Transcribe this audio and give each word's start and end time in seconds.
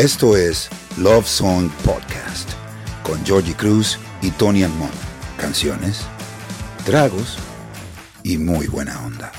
Esto 0.00 0.34
es 0.34 0.70
Love 0.96 1.26
Song 1.26 1.70
Podcast 1.84 2.48
con 3.02 3.22
Georgie 3.22 3.54
Cruz 3.54 3.98
y 4.22 4.30
Tony 4.30 4.62
Almond. 4.62 4.94
Canciones, 5.36 6.06
tragos 6.86 7.36
y 8.22 8.38
muy 8.38 8.66
buena 8.66 8.98
onda. 9.04 9.30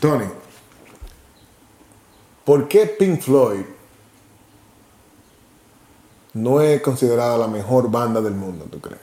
Tony, 0.00 0.24
¿por 2.46 2.66
qué 2.66 2.86
Pink 2.86 3.20
Floyd 3.20 3.66
no 6.32 6.62
es 6.62 6.80
considerada 6.80 7.36
la 7.36 7.48
mejor 7.48 7.90
banda 7.90 8.22
del 8.22 8.32
mundo, 8.32 8.66
tú 8.72 8.80
crees? 8.80 9.02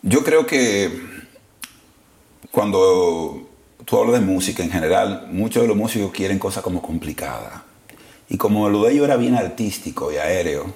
Yo 0.00 0.24
creo 0.24 0.46
que 0.46 0.98
cuando 2.50 3.47
tú 3.88 3.98
hablas 3.98 4.20
de 4.20 4.26
música 4.26 4.62
en 4.62 4.70
general, 4.70 5.28
muchos 5.32 5.62
de 5.62 5.68
los 5.68 5.76
músicos 5.76 6.12
quieren 6.12 6.38
cosas 6.38 6.62
como 6.62 6.82
complicadas. 6.82 7.62
Y 8.28 8.36
como 8.36 8.68
lo 8.68 8.82
de 8.82 8.92
ellos 8.92 9.06
era 9.06 9.16
bien 9.16 9.34
artístico 9.34 10.12
y 10.12 10.18
aéreo, 10.18 10.74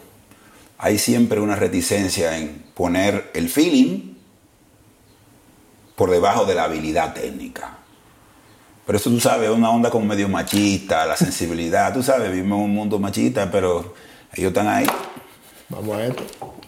hay 0.78 0.96
siempre 0.96 1.38
una 1.38 1.54
reticencia 1.54 2.38
en 2.38 2.64
poner 2.72 3.30
el 3.34 3.50
feeling 3.50 4.14
por 5.94 6.10
debajo 6.10 6.46
de 6.46 6.54
la 6.54 6.64
habilidad 6.64 7.12
técnica. 7.12 7.76
Pero 8.86 8.96
eso 8.96 9.10
tú 9.10 9.20
sabes, 9.20 9.50
es 9.50 9.54
una 9.54 9.68
onda 9.68 9.90
como 9.90 10.06
medio 10.06 10.30
machista, 10.30 11.04
la 11.04 11.16
sensibilidad, 11.18 11.92
tú 11.92 12.02
sabes, 12.02 12.32
vivimos 12.32 12.60
en 12.60 12.64
un 12.64 12.74
mundo 12.74 12.98
machista, 12.98 13.50
pero 13.50 13.94
ellos 14.32 14.48
están 14.48 14.68
ahí. 14.68 14.86
Vamos 15.68 15.98
a 15.98 16.06
esto. 16.06 16.61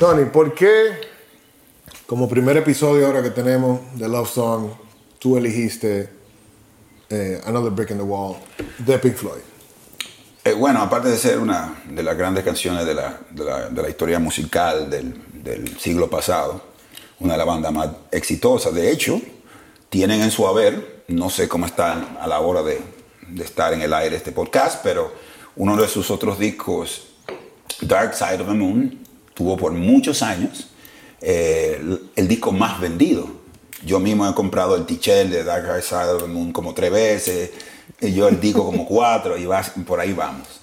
Tony, 0.00 0.24
¿por 0.24 0.54
qué 0.54 0.92
como 2.06 2.26
primer 2.26 2.56
episodio 2.56 3.06
ahora 3.06 3.22
que 3.22 3.28
tenemos 3.28 3.80
de 3.96 4.08
Love 4.08 4.30
Song, 4.30 4.70
tú 5.18 5.36
elegiste 5.36 6.08
eh, 7.10 7.38
Another 7.44 7.70
Brick 7.70 7.90
in 7.90 7.98
the 7.98 8.02
Wall 8.02 8.36
de 8.78 8.98
Pink 8.98 9.14
Floyd? 9.16 9.42
Eh, 10.42 10.54
bueno, 10.54 10.80
aparte 10.80 11.10
de 11.10 11.18
ser 11.18 11.38
una 11.38 11.82
de 11.84 12.02
las 12.02 12.16
grandes 12.16 12.44
canciones 12.44 12.86
de 12.86 12.94
la, 12.94 13.20
de 13.30 13.82
la, 13.82 13.88
historia 13.90 14.18
musical 14.18 14.88
del, 14.88 15.22
del, 15.34 15.78
siglo 15.78 16.08
pasado, 16.08 16.62
una 17.18 17.34
de 17.34 17.38
las 17.38 17.46
bandas 17.46 17.70
más 17.70 17.90
exitosas, 18.10 18.72
de 18.72 18.90
hecho, 18.90 19.20
tienen 19.90 20.22
en 20.22 20.30
su 20.30 20.48
haber, 20.48 21.02
no 21.08 21.28
sé 21.28 21.46
cómo 21.46 21.66
están 21.66 22.16
a 22.18 22.26
la 22.26 22.40
hora 22.40 22.62
de, 22.62 22.80
de 23.28 23.44
estar 23.44 23.74
en 23.74 23.82
el 23.82 23.92
aire 23.92 24.16
este 24.16 24.32
podcast, 24.32 24.80
pero 24.82 25.12
uno 25.56 25.76
de 25.76 25.86
sus 25.88 26.10
otros 26.10 26.38
discos, 26.38 27.08
Dark 27.82 28.14
Side 28.14 28.40
of 28.40 28.48
the 28.48 28.54
Moon, 28.54 29.09
tuvo 29.34 29.56
por 29.56 29.72
muchos 29.72 30.22
años 30.22 30.70
eh, 31.20 31.80
el, 32.16 32.28
disco 32.28 32.52
más 32.52 32.80
vendido. 32.80 33.28
Yo 33.84 34.00
mismo 34.00 34.28
he 34.28 34.34
comprado 34.34 34.76
el 34.76 34.86
Tichel 34.86 35.30
de 35.30 35.44
Dark 35.44 35.82
Side 35.82 36.10
of 36.10 36.22
the 36.22 36.28
Moon 36.28 36.52
como 36.52 36.74
tres 36.74 36.90
veces, 36.90 37.50
y 38.00 38.12
yo 38.12 38.28
el 38.28 38.40
disco 38.40 38.64
como 38.64 38.86
cuatro, 38.88 39.36
y 39.36 39.44
va, 39.44 39.62
por 39.86 40.00
ahí 40.00 40.12
vamos. 40.12 40.60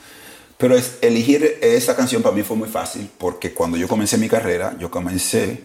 Pero 0.58 0.76
es, 0.76 0.98
elegir 1.02 1.60
esa 1.62 1.96
canción 1.96 2.22
para 2.22 2.36
mí 2.36 2.44
fue 2.44 2.58
muy 2.58 2.70
fácil, 2.70 3.10
porque 3.18 3.54
cuando 3.54 3.78
yo 3.78 3.88
comencé 3.88 4.18
mi 4.18 4.28
carrera, 4.28 4.76
yo 4.80 4.90
comencé 4.90 5.64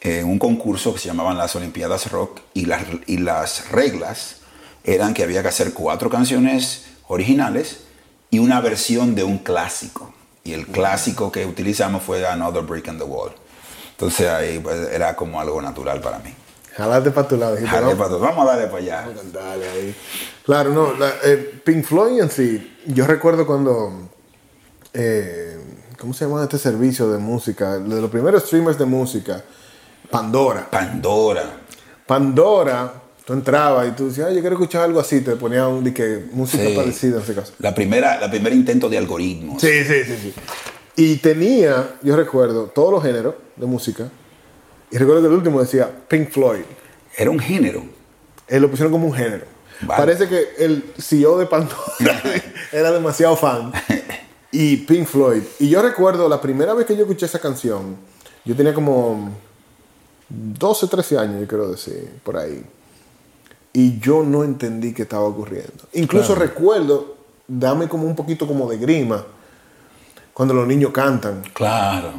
en 0.00 0.26
un 0.26 0.38
concurso 0.38 0.94
que 0.94 1.00
se 1.00 1.08
llamaban 1.08 1.36
las 1.36 1.56
Olimpiadas 1.56 2.10
Rock, 2.10 2.40
y 2.54 2.66
las, 2.66 2.84
y 3.06 3.18
las 3.18 3.70
reglas 3.70 4.36
eran 4.84 5.12
que 5.12 5.24
había 5.24 5.42
que 5.42 5.48
hacer 5.48 5.72
cuatro 5.72 6.08
canciones 6.08 6.84
originales 7.08 7.80
y 8.30 8.38
una 8.38 8.60
versión 8.60 9.14
de 9.14 9.24
un 9.24 9.38
clásico. 9.38 10.14
Y 10.48 10.54
el 10.54 10.66
clásico 10.66 11.30
que 11.30 11.44
utilizamos 11.44 12.02
fue 12.02 12.26
Another 12.26 12.62
Brick 12.62 12.88
in 12.88 12.96
the 12.96 13.04
Wall. 13.04 13.32
Entonces 13.90 14.26
ahí 14.28 14.58
pues, 14.58 14.88
era 14.90 15.14
como 15.14 15.38
algo 15.38 15.60
natural 15.60 16.00
para 16.00 16.20
mí. 16.20 16.34
Jalate 16.74 17.10
para 17.10 17.28
tu 17.28 17.36
lado. 17.36 17.58
Jalate 17.62 17.96
para 17.96 18.08
tu 18.08 18.18
Vamos 18.18 18.46
a 18.46 18.52
darle 18.52 18.66
para 18.68 18.78
allá. 18.78 19.08
Dale 19.30 19.68
ahí. 19.68 19.94
Claro, 20.46 20.70
no. 20.70 20.94
La, 20.94 21.12
eh, 21.22 21.60
Pink 21.62 21.84
Floyd 21.84 22.22
en 22.22 22.30
sí, 22.30 22.78
yo 22.86 23.06
recuerdo 23.06 23.46
cuando. 23.46 24.08
Eh, 24.94 25.60
¿Cómo 25.98 26.14
se 26.14 26.24
llama 26.24 26.42
este 26.42 26.56
servicio 26.56 27.10
de 27.10 27.18
música? 27.18 27.78
De 27.78 28.00
los 28.00 28.10
primeros 28.10 28.44
streamers 28.44 28.78
de 28.78 28.86
música. 28.86 29.44
Pandora. 30.10 30.70
Pandora. 30.70 31.44
Pandora. 32.06 32.94
Tú 33.28 33.34
entrabas 33.34 33.86
y 33.86 33.90
tú 33.90 34.08
decías, 34.08 34.32
yo 34.32 34.40
quiero 34.40 34.56
escuchar 34.56 34.84
algo 34.84 35.00
así. 35.00 35.20
Te 35.20 35.36
ponía 35.36 35.68
un 35.68 35.84
que 35.92 36.24
música 36.32 36.64
sí. 36.64 36.74
parecida 36.74 37.16
en 37.18 37.22
ese 37.22 37.34
caso. 37.34 37.52
La 37.58 37.74
primera, 37.74 38.18
la 38.18 38.30
primer 38.30 38.54
intento 38.54 38.88
de 38.88 38.96
algoritmos. 38.96 39.60
Sí, 39.60 39.84
sí, 39.84 40.02
sí, 40.06 40.16
sí. 40.16 40.34
Y 40.96 41.16
tenía, 41.16 41.96
yo 42.00 42.16
recuerdo, 42.16 42.68
todos 42.74 42.90
los 42.90 43.02
géneros 43.02 43.34
de 43.56 43.66
música. 43.66 44.08
Y 44.90 44.96
recuerdo 44.96 45.20
que 45.20 45.26
el 45.26 45.34
último 45.34 45.60
decía 45.60 45.90
Pink 46.08 46.30
Floyd. 46.30 46.62
Era 47.18 47.30
un 47.30 47.38
género. 47.38 47.84
Él 48.46 48.62
lo 48.62 48.70
pusieron 48.70 48.90
como 48.90 49.06
un 49.06 49.12
género. 49.12 49.44
Vale. 49.82 49.98
Parece 49.98 50.26
que 50.26 50.64
el 50.64 50.94
CEO 50.98 51.36
de 51.36 51.44
Pandora 51.44 52.22
era 52.72 52.90
demasiado 52.92 53.36
fan. 53.36 53.72
Y 54.52 54.78
Pink 54.78 55.06
Floyd. 55.06 55.42
Y 55.58 55.68
yo 55.68 55.82
recuerdo 55.82 56.30
la 56.30 56.40
primera 56.40 56.72
vez 56.72 56.86
que 56.86 56.96
yo 56.96 57.02
escuché 57.02 57.26
esa 57.26 57.40
canción, 57.40 57.94
yo 58.46 58.56
tenía 58.56 58.72
como 58.72 59.32
12, 60.30 60.86
13 60.86 61.18
años, 61.18 61.40
yo 61.42 61.46
quiero 61.46 61.70
decir, 61.70 62.08
por 62.24 62.38
ahí. 62.38 62.64
Y 63.72 63.98
yo 64.00 64.22
no 64.22 64.44
entendí 64.44 64.92
qué 64.92 65.02
estaba 65.02 65.24
ocurriendo. 65.24 65.84
Incluso 65.92 66.34
claro. 66.34 66.48
recuerdo, 66.48 67.16
dame 67.46 67.88
como 67.88 68.04
un 68.04 68.16
poquito 68.16 68.46
como 68.46 68.68
de 68.68 68.78
grima, 68.78 69.24
cuando 70.32 70.54
los 70.54 70.66
niños 70.66 70.92
cantan. 70.92 71.42
Claro. 71.52 72.12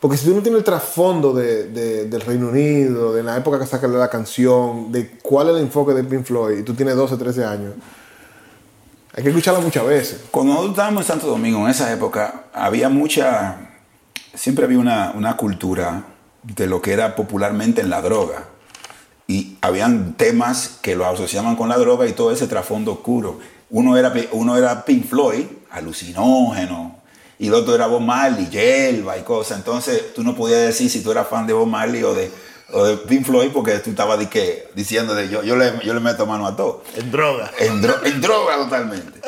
Porque 0.00 0.16
si 0.16 0.26
tú 0.26 0.34
no 0.34 0.42
tienes 0.42 0.58
el 0.58 0.64
trasfondo 0.64 1.32
de, 1.32 1.68
de, 1.68 2.04
del 2.06 2.20
Reino 2.20 2.48
Unido, 2.48 3.14
de 3.14 3.22
la 3.22 3.36
época 3.36 3.58
que 3.58 3.66
sacaron 3.66 3.98
la 3.98 4.08
canción, 4.08 4.92
de 4.92 5.18
cuál 5.18 5.48
es 5.48 5.56
el 5.56 5.62
enfoque 5.62 5.92
de 5.92 6.04
Pink 6.04 6.24
Floyd, 6.24 6.58
y 6.58 6.62
tú 6.62 6.74
tienes 6.74 6.94
12, 6.94 7.16
13 7.16 7.44
años, 7.44 7.74
hay 9.14 9.22
que 9.24 9.30
escucharla 9.30 9.60
muchas 9.60 9.84
veces. 9.84 10.24
Cuando 10.30 10.52
nosotros 10.52 10.74
estábamos 10.74 11.02
en 11.02 11.06
Santo 11.08 11.26
Domingo, 11.26 11.60
en 11.64 11.70
esa 11.70 11.92
época, 11.92 12.44
había 12.52 12.88
mucha, 12.88 13.56
siempre 14.34 14.64
había 14.64 14.78
una, 14.78 15.12
una 15.16 15.36
cultura 15.36 16.04
de 16.44 16.66
lo 16.68 16.80
que 16.80 16.92
era 16.92 17.16
popularmente 17.16 17.80
en 17.80 17.90
la 17.90 18.00
droga. 18.00 18.44
Y 19.28 19.56
habían 19.60 20.14
temas 20.14 20.78
que 20.82 20.96
lo 20.96 21.06
asociaban 21.06 21.54
con 21.54 21.68
la 21.68 21.76
droga 21.76 22.06
y 22.06 22.12
todo 22.12 22.32
ese 22.32 22.48
trasfondo 22.48 22.92
oscuro. 22.92 23.38
Uno 23.70 23.96
era, 23.96 24.12
uno 24.32 24.56
era 24.56 24.84
Pink 24.84 25.06
Floyd, 25.06 25.44
alucinógeno, 25.70 26.98
y 27.38 27.48
el 27.48 27.54
otro 27.54 27.74
era 27.74 27.86
Bob 27.86 28.00
Marley, 28.00 28.48
hierba 28.48 29.16
y 29.16 29.22
cosas. 29.22 29.58
Entonces 29.58 30.14
tú 30.14 30.24
no 30.24 30.34
podías 30.34 30.60
decir 30.60 30.90
si 30.90 31.02
tú 31.02 31.12
eras 31.12 31.28
fan 31.28 31.46
de 31.46 31.52
Bob 31.52 31.68
Marley 31.68 32.02
o 32.02 32.14
de, 32.14 32.30
o 32.72 32.84
de 32.84 32.96
Pink 32.96 33.24
Floyd 33.24 33.50
porque 33.52 33.78
tú 33.78 33.90
estabas 33.90 34.18
de 34.18 34.28
que, 34.28 34.68
diciendo 34.74 35.14
de 35.14 35.28
yo, 35.28 35.42
yo, 35.42 35.56
le, 35.56 35.72
yo 35.84 35.94
le 35.94 36.00
meto 36.00 36.26
mano 36.26 36.46
a 36.46 36.56
todo. 36.56 36.82
En 36.96 37.10
droga. 37.10 37.52
En, 37.58 37.80
dro 37.80 38.04
en 38.04 38.20
droga 38.20 38.56
totalmente. 38.56 39.20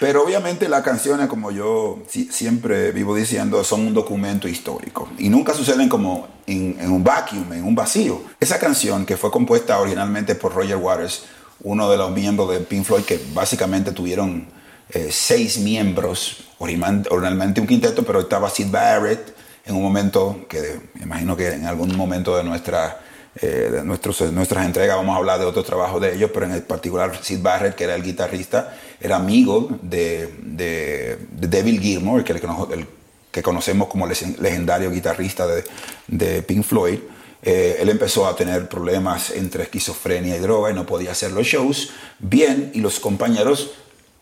Pero 0.00 0.22
obviamente 0.22 0.68
las 0.68 0.82
canciones, 0.82 1.26
como 1.26 1.50
yo 1.50 2.02
siempre 2.08 2.92
vivo 2.92 3.16
diciendo, 3.16 3.64
son 3.64 3.86
un 3.86 3.94
documento 3.94 4.46
histórico. 4.46 5.08
Y 5.18 5.28
nunca 5.28 5.54
suceden 5.54 5.88
como 5.88 6.28
en, 6.46 6.76
en, 6.78 6.92
un 6.92 7.02
vacuum, 7.02 7.52
en 7.52 7.64
un 7.64 7.74
vacío. 7.74 8.22
Esa 8.38 8.58
canción 8.58 9.04
que 9.04 9.16
fue 9.16 9.30
compuesta 9.30 9.78
originalmente 9.80 10.36
por 10.36 10.54
Roger 10.54 10.76
Waters, 10.76 11.24
uno 11.62 11.90
de 11.90 11.96
los 11.96 12.12
miembros 12.12 12.50
de 12.50 12.60
Pink 12.60 12.84
Floyd 12.84 13.02
que 13.02 13.20
básicamente 13.34 13.90
tuvieron 13.90 14.46
eh, 14.90 15.08
seis 15.10 15.58
miembros, 15.58 16.44
originalmente 16.58 17.60
un 17.60 17.66
quinteto, 17.66 18.04
pero 18.04 18.20
estaba 18.20 18.48
Sid 18.50 18.70
Barrett 18.70 19.34
en 19.66 19.74
un 19.74 19.82
momento 19.82 20.46
que 20.48 20.80
me 20.94 21.02
imagino 21.02 21.36
que 21.36 21.48
en 21.52 21.66
algún 21.66 21.94
momento 21.96 22.36
de 22.36 22.44
nuestra 22.44 23.00
eh, 23.40 23.68
de 23.70 23.84
nuestros, 23.84 24.20
nuestras 24.32 24.64
entregas 24.64 24.96
vamos 24.96 25.14
a 25.14 25.18
hablar 25.18 25.38
de 25.38 25.44
otros 25.44 25.64
trabajos 25.64 26.00
de 26.00 26.14
ellos, 26.14 26.30
pero 26.32 26.46
en 26.46 26.52
el 26.52 26.62
particular 26.62 27.12
Sid 27.22 27.40
Barrett, 27.40 27.76
que 27.76 27.84
era 27.84 27.94
el 27.94 28.02
guitarrista, 28.02 28.74
era 29.00 29.16
amigo 29.16 29.68
de, 29.82 30.32
de, 30.42 31.18
de 31.30 31.48
David 31.48 31.80
Gilmour, 31.80 32.24
que, 32.24 32.32
el, 32.32 32.86
que 33.30 33.42
conocemos 33.42 33.88
como 33.88 34.06
el 34.06 34.16
legendario 34.40 34.90
guitarrista 34.90 35.46
de, 35.46 35.64
de 36.08 36.42
Pink 36.42 36.64
Floyd. 36.64 36.98
Eh, 37.42 37.78
él 37.80 37.88
empezó 37.88 38.26
a 38.26 38.34
tener 38.34 38.68
problemas 38.68 39.30
entre 39.30 39.62
esquizofrenia 39.62 40.36
y 40.36 40.40
droga 40.40 40.70
y 40.70 40.74
no 40.74 40.84
podía 40.84 41.12
hacer 41.12 41.30
los 41.30 41.46
shows 41.46 41.90
bien 42.18 42.72
y 42.74 42.80
los 42.80 42.98
compañeros 42.98 43.70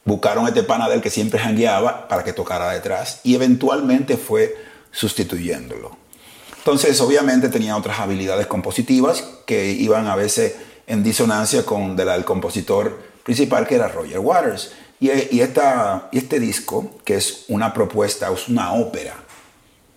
buscaron 0.05 0.45
a 0.45 0.49
este 0.49 0.63
pana 0.63 0.89
del 0.89 1.01
que 1.01 1.09
siempre 1.11 1.39
jangueaba 1.39 2.09
para 2.09 2.23
que 2.25 2.35
tocara 2.35 2.73
detrás 2.73 3.21
y 3.25 3.35
eventualmente 3.35 4.19
fue 4.19 4.55
sustituyéndolo. 4.93 5.97
Entonces, 6.59 7.01
obviamente 7.01 7.49
tenía 7.49 7.77
otras 7.77 8.01
habilidades 8.01 8.47
compositivas 8.47 9.25
que 9.47 9.71
iban 9.71 10.09
a 10.09 10.17
veces 10.17 10.57
en 10.87 11.03
disonancia 11.03 11.65
con 11.65 11.97
la 11.97 12.13
del 12.13 12.25
compositor 12.25 13.16
principal, 13.27 13.67
que 13.67 13.75
era 13.75 13.89
Roger 13.89 14.21
Waters. 14.21 14.73
Y, 14.99 15.11
y, 15.11 15.41
esta, 15.43 16.09
y 16.11 16.17
este 16.17 16.41
disco, 16.41 16.93
que 17.05 17.17
es 17.17 17.45
una 17.49 17.75
propuesta, 17.75 18.33
es 18.33 18.49
una 18.49 18.73
ópera, 18.73 19.27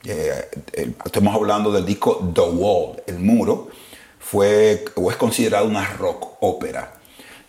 eh, 0.04 0.50
estamos 1.04 1.36
hablando 1.36 1.72
del 1.72 1.86
disco 1.86 2.32
The 2.34 2.42
Wall, 2.42 3.02
El 3.06 3.20
Muro, 3.20 3.70
fue 4.20 4.86
o 4.96 5.12
es 5.12 5.18
considerado 5.18 5.66
una 5.68 5.86
rock 5.94 6.38
ópera. 6.42 6.94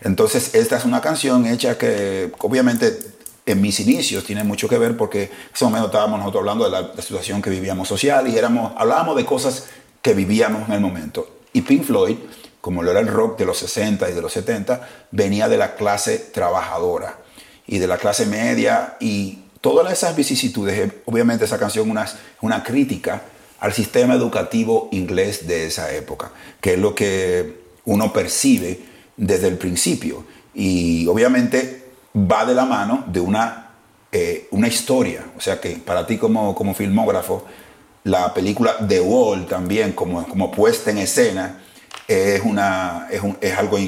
Entonces, 0.00 0.54
esta 0.54 0.76
es 0.76 0.84
una 0.84 1.00
canción 1.00 1.46
hecha 1.46 1.76
que, 1.76 2.32
obviamente, 2.38 2.98
en 3.46 3.60
mis 3.60 3.80
inicios 3.80 4.24
tiene 4.24 4.44
mucho 4.44 4.68
que 4.68 4.78
ver 4.78 4.96
porque 4.96 5.24
en 5.24 5.30
ese 5.54 5.64
momento 5.64 5.86
estábamos 5.86 6.18
nosotros 6.18 6.40
hablando 6.40 6.64
de 6.64 6.70
la, 6.70 7.02
situación 7.02 7.42
que 7.42 7.50
vivíamos 7.50 7.88
social 7.88 8.28
y 8.28 8.36
éramos, 8.36 8.72
hablábamos 8.76 9.16
de 9.16 9.24
cosas 9.24 9.66
que 10.02 10.14
vivíamos 10.14 10.68
en 10.68 10.74
el 10.74 10.80
momento. 10.80 11.28
Y 11.52 11.62
Pink 11.62 11.84
Floyd, 11.84 12.16
como 12.60 12.82
lo 12.82 12.90
era 12.90 13.00
el 13.00 13.08
rock 13.08 13.38
de 13.38 13.46
los 13.46 13.58
60 13.58 14.10
y 14.10 14.12
de 14.12 14.22
los 14.22 14.32
70, 14.32 14.88
venía 15.10 15.48
de 15.48 15.56
la 15.56 15.74
clase 15.74 16.18
trabajadora 16.18 17.18
y 17.66 17.78
de 17.78 17.86
la 17.86 17.98
clase 17.98 18.26
media 18.26 18.96
y 19.00 19.44
todas 19.60 19.92
esas 19.92 20.16
vicisitudes, 20.16 20.78
eh, 20.78 20.92
obviamente 21.06 21.44
esa 21.44 21.58
canción 21.58 21.96
es 21.98 22.16
una 22.40 22.62
crítica 22.62 23.22
al 23.60 23.72
sistema 23.72 24.14
educativo 24.14 24.88
inglés 24.90 25.46
de 25.46 25.66
esa 25.66 25.94
época, 25.94 26.32
que 26.60 26.74
es 26.74 26.78
lo 26.78 26.94
que 26.94 27.60
uno 27.84 28.12
percibe 28.12 28.80
desde 29.16 29.48
el 29.48 29.58
principio. 29.58 30.24
Y 30.54 31.06
obviamente 31.06 31.84
va 32.16 32.44
de 32.44 32.54
la 32.54 32.64
mano 32.64 33.04
de 33.06 33.20
una, 33.20 33.72
eh, 34.10 34.48
una 34.50 34.68
historia. 34.68 35.26
O 35.36 35.40
sea 35.40 35.60
que 35.60 35.70
para 35.76 36.06
ti 36.06 36.16
como, 36.16 36.54
como 36.54 36.74
filmógrafo, 36.74 37.44
la 38.04 38.32
película 38.32 38.76
The 38.86 39.00
Wall 39.00 39.46
también, 39.46 39.92
como, 39.92 40.26
como 40.26 40.50
puesta 40.50 40.90
en 40.90 40.98
escena, 40.98 41.60
es, 42.10 42.42
una, 42.44 43.08
es, 43.08 43.56
algo 43.56 43.78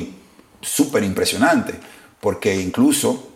súper 0.60 1.02
impresionante, 1.02 1.74
porque 2.20 2.54
incluso 2.54 3.30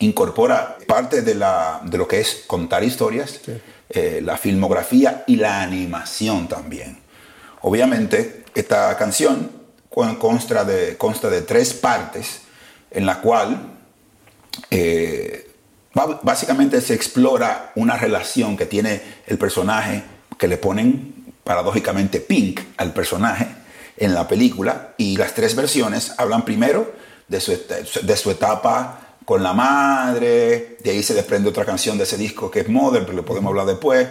incorpora 0.00 0.76
parte 0.86 1.22
de, 1.22 1.34
la, 1.34 1.80
de 1.84 1.96
lo 1.96 2.06
que 2.06 2.20
es 2.20 2.44
contar 2.46 2.84
historias, 2.84 3.40
eh, 3.88 4.20
la 4.22 4.36
filmografía 4.36 5.24
y 5.26 5.36
la 5.36 5.62
animación 5.62 6.48
también. 6.48 6.98
Obviamente, 7.62 8.44
esta 8.54 8.94
canción 8.98 9.50
consta 9.88 10.64
de, 10.64 10.98
consta 10.98 11.30
de 11.30 11.40
tres 11.40 11.72
partes, 11.72 12.42
en 12.90 13.06
la 13.06 13.22
cual 13.22 13.72
eh, 14.70 15.50
básicamente 16.22 16.82
se 16.82 16.92
explora 16.92 17.72
una 17.74 17.96
relación 17.96 18.54
que 18.56 18.66
tiene 18.66 19.00
el 19.26 19.38
personaje, 19.38 20.02
que 20.38 20.46
le 20.46 20.58
ponen 20.58 21.32
paradójicamente 21.42 22.20
Pink 22.20 22.60
al 22.76 22.92
personaje 22.92 23.59
en 24.00 24.14
la 24.14 24.26
película, 24.26 24.94
y 24.96 25.16
las 25.16 25.34
tres 25.34 25.54
versiones 25.54 26.14
hablan 26.16 26.44
primero 26.44 26.92
de 27.28 27.40
su, 27.40 27.52
de 28.02 28.16
su 28.16 28.30
etapa 28.30 29.10
con 29.24 29.42
la 29.42 29.52
madre, 29.52 30.78
de 30.82 30.90
ahí 30.90 31.02
se 31.02 31.14
desprende 31.14 31.50
otra 31.50 31.64
canción 31.64 31.96
de 31.98 32.04
ese 32.04 32.16
disco 32.16 32.50
que 32.50 32.60
es 32.60 32.68
Mother, 32.68 33.04
pero 33.04 33.16
lo 33.16 33.24
podemos 33.24 33.50
hablar 33.50 33.66
después. 33.66 34.08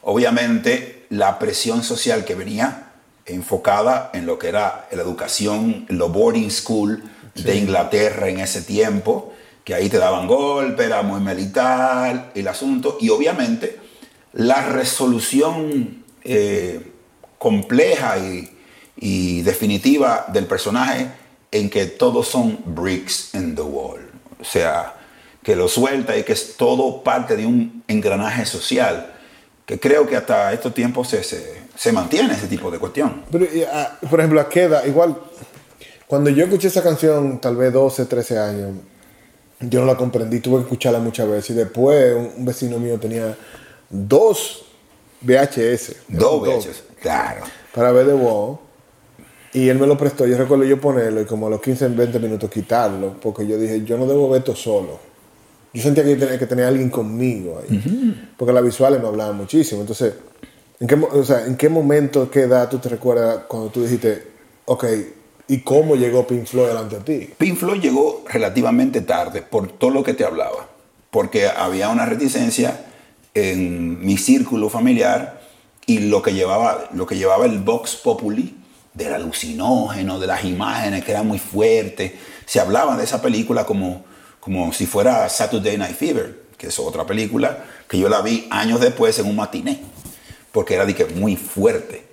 Obviamente 0.00 1.06
la 1.10 1.38
presión 1.38 1.82
social 1.82 2.24
que 2.24 2.34
venía 2.34 2.92
enfocada 3.26 4.10
en 4.14 4.26
lo 4.26 4.38
que 4.38 4.48
era 4.48 4.88
la 4.90 5.02
educación, 5.02 5.86
lo 5.88 6.08
boarding 6.08 6.50
school 6.50 7.02
de 7.34 7.56
Inglaterra 7.56 8.28
en 8.28 8.40
ese 8.40 8.62
tiempo, 8.62 9.34
que 9.64 9.74
ahí 9.74 9.88
te 9.88 9.98
daban 9.98 10.26
golpe, 10.26 10.84
era 10.84 11.02
muy 11.02 11.20
militar 11.20 12.30
el 12.34 12.48
asunto, 12.48 12.96
y 13.00 13.10
obviamente 13.10 13.78
la 14.32 14.64
resolución 14.66 16.04
eh, 16.24 16.92
compleja 17.38 18.18
y, 18.18 18.48
y 19.02 19.42
definitiva 19.42 20.26
del 20.28 20.46
personaje 20.46 21.08
en 21.50 21.68
que 21.68 21.86
todos 21.86 22.28
son 22.28 22.56
bricks 22.64 23.34
in 23.34 23.56
the 23.56 23.62
wall. 23.62 23.98
O 24.40 24.44
sea, 24.44 24.94
que 25.42 25.56
lo 25.56 25.66
suelta 25.66 26.16
y 26.16 26.22
que 26.22 26.32
es 26.32 26.56
todo 26.56 27.02
parte 27.02 27.34
de 27.34 27.44
un 27.44 27.82
engranaje 27.88 28.46
social 28.46 29.12
que 29.66 29.80
creo 29.80 30.06
que 30.06 30.16
hasta 30.16 30.52
estos 30.52 30.72
tiempos 30.72 31.08
se, 31.08 31.24
se, 31.24 31.92
mantiene 31.92 32.34
ese 32.34 32.46
tipo 32.46 32.70
de 32.70 32.78
cuestión. 32.78 33.24
Pero, 33.32 33.44
ah, 33.72 33.98
por 34.08 34.20
ejemplo, 34.20 34.40
a 34.40 34.48
queda 34.48 34.86
igual, 34.86 35.18
cuando 36.06 36.30
yo 36.30 36.44
escuché 36.44 36.68
esa 36.68 36.82
canción, 36.82 37.40
tal 37.40 37.56
vez 37.56 37.72
12, 37.72 38.06
13 38.06 38.38
años, 38.38 38.70
yo 39.58 39.80
no 39.80 39.86
la 39.86 39.96
comprendí, 39.96 40.38
tuve 40.38 40.58
que 40.58 40.62
escucharla 40.62 41.00
muchas 41.00 41.28
veces. 41.28 41.50
Y 41.50 41.54
después 41.54 42.14
un, 42.14 42.44
vecino 42.44 42.78
mío 42.78 43.00
tenía 43.00 43.36
dos 43.90 44.64
VHS. 45.22 45.96
Dos 46.06 46.40
VHS, 46.40 46.82
claro. 47.00 47.42
Para 47.74 47.90
ver 47.90 48.06
de 48.06 48.14
Wall. 48.14 48.58
Y 49.54 49.68
él 49.68 49.78
me 49.78 49.86
lo 49.86 49.98
prestó. 49.98 50.26
Yo 50.26 50.36
recuerdo 50.38 50.64
yo 50.64 50.80
ponerlo 50.80 51.20
y 51.20 51.24
como 51.24 51.46
a 51.46 51.50
los 51.50 51.60
15, 51.60 51.88
20 51.88 52.18
minutos 52.18 52.50
quitarlo. 52.50 53.14
Porque 53.20 53.46
yo 53.46 53.58
dije, 53.58 53.84
yo 53.84 53.98
no 53.98 54.06
debo 54.06 54.30
ver 54.30 54.40
esto 54.40 54.56
solo. 54.56 54.98
Yo 55.74 55.82
sentía 55.82 56.04
que 56.04 56.16
tenía 56.16 56.38
que 56.38 56.46
tener 56.46 56.64
alguien 56.64 56.90
conmigo 56.90 57.60
ahí. 57.60 58.32
Porque 58.36 58.52
las 58.52 58.64
visuales 58.64 59.00
me 59.00 59.08
hablaban 59.08 59.36
muchísimo. 59.36 59.82
Entonces, 59.82 60.14
¿en 60.80 60.86
qué, 60.86 60.94
o 60.94 61.24
sea, 61.24 61.46
¿en 61.46 61.56
qué 61.56 61.68
momento, 61.68 62.30
qué 62.30 62.42
edad 62.42 62.68
tú 62.68 62.78
te 62.78 62.88
recuerdas 62.88 63.44
cuando 63.46 63.68
tú 63.68 63.82
dijiste, 63.82 64.22
ok, 64.64 64.84
¿y 65.48 65.60
cómo 65.60 65.96
llegó 65.96 66.26
Pink 66.26 66.46
Floyd 66.46 66.68
delante 66.68 66.98
de 66.98 67.02
ti? 67.02 67.34
Pink 67.36 67.56
Floyd 67.56 67.80
llegó 67.80 68.24
relativamente 68.28 69.02
tarde 69.02 69.42
por 69.42 69.68
todo 69.68 69.90
lo 69.90 70.02
que 70.02 70.14
te 70.14 70.24
hablaba. 70.24 70.68
Porque 71.10 71.46
había 71.46 71.90
una 71.90 72.06
reticencia 72.06 72.86
en 73.34 74.00
mi 74.04 74.16
círculo 74.16 74.70
familiar 74.70 75.42
y 75.86 75.98
lo 75.98 76.22
que 76.22 76.32
llevaba, 76.32 76.88
lo 76.94 77.06
que 77.06 77.16
llevaba 77.16 77.44
el 77.44 77.58
Vox 77.58 77.96
Populi 77.96 78.61
del 78.94 79.14
alucinógeno, 79.14 80.18
de 80.18 80.26
las 80.26 80.44
imágenes 80.44 81.04
que 81.04 81.12
eran 81.12 81.26
muy 81.26 81.38
fuertes. 81.38 82.12
Se 82.46 82.60
hablaba 82.60 82.96
de 82.96 83.04
esa 83.04 83.22
película 83.22 83.64
como 83.64 84.04
como 84.42 84.72
si 84.72 84.86
fuera 84.86 85.28
Saturday 85.28 85.78
Night 85.78 85.94
Fever, 85.94 86.42
que 86.58 86.66
es 86.66 86.78
otra 86.80 87.06
película 87.06 87.64
que 87.88 87.96
yo 87.96 88.08
la 88.08 88.22
vi 88.22 88.48
años 88.50 88.80
después 88.80 89.16
en 89.20 89.26
un 89.26 89.36
matiné, 89.36 89.80
porque 90.50 90.74
era 90.74 90.84
de 90.84 90.96
que 90.96 91.04
muy 91.04 91.36
fuerte. 91.36 92.04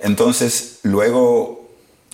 Entonces, 0.00 0.80
luego, 0.82 1.68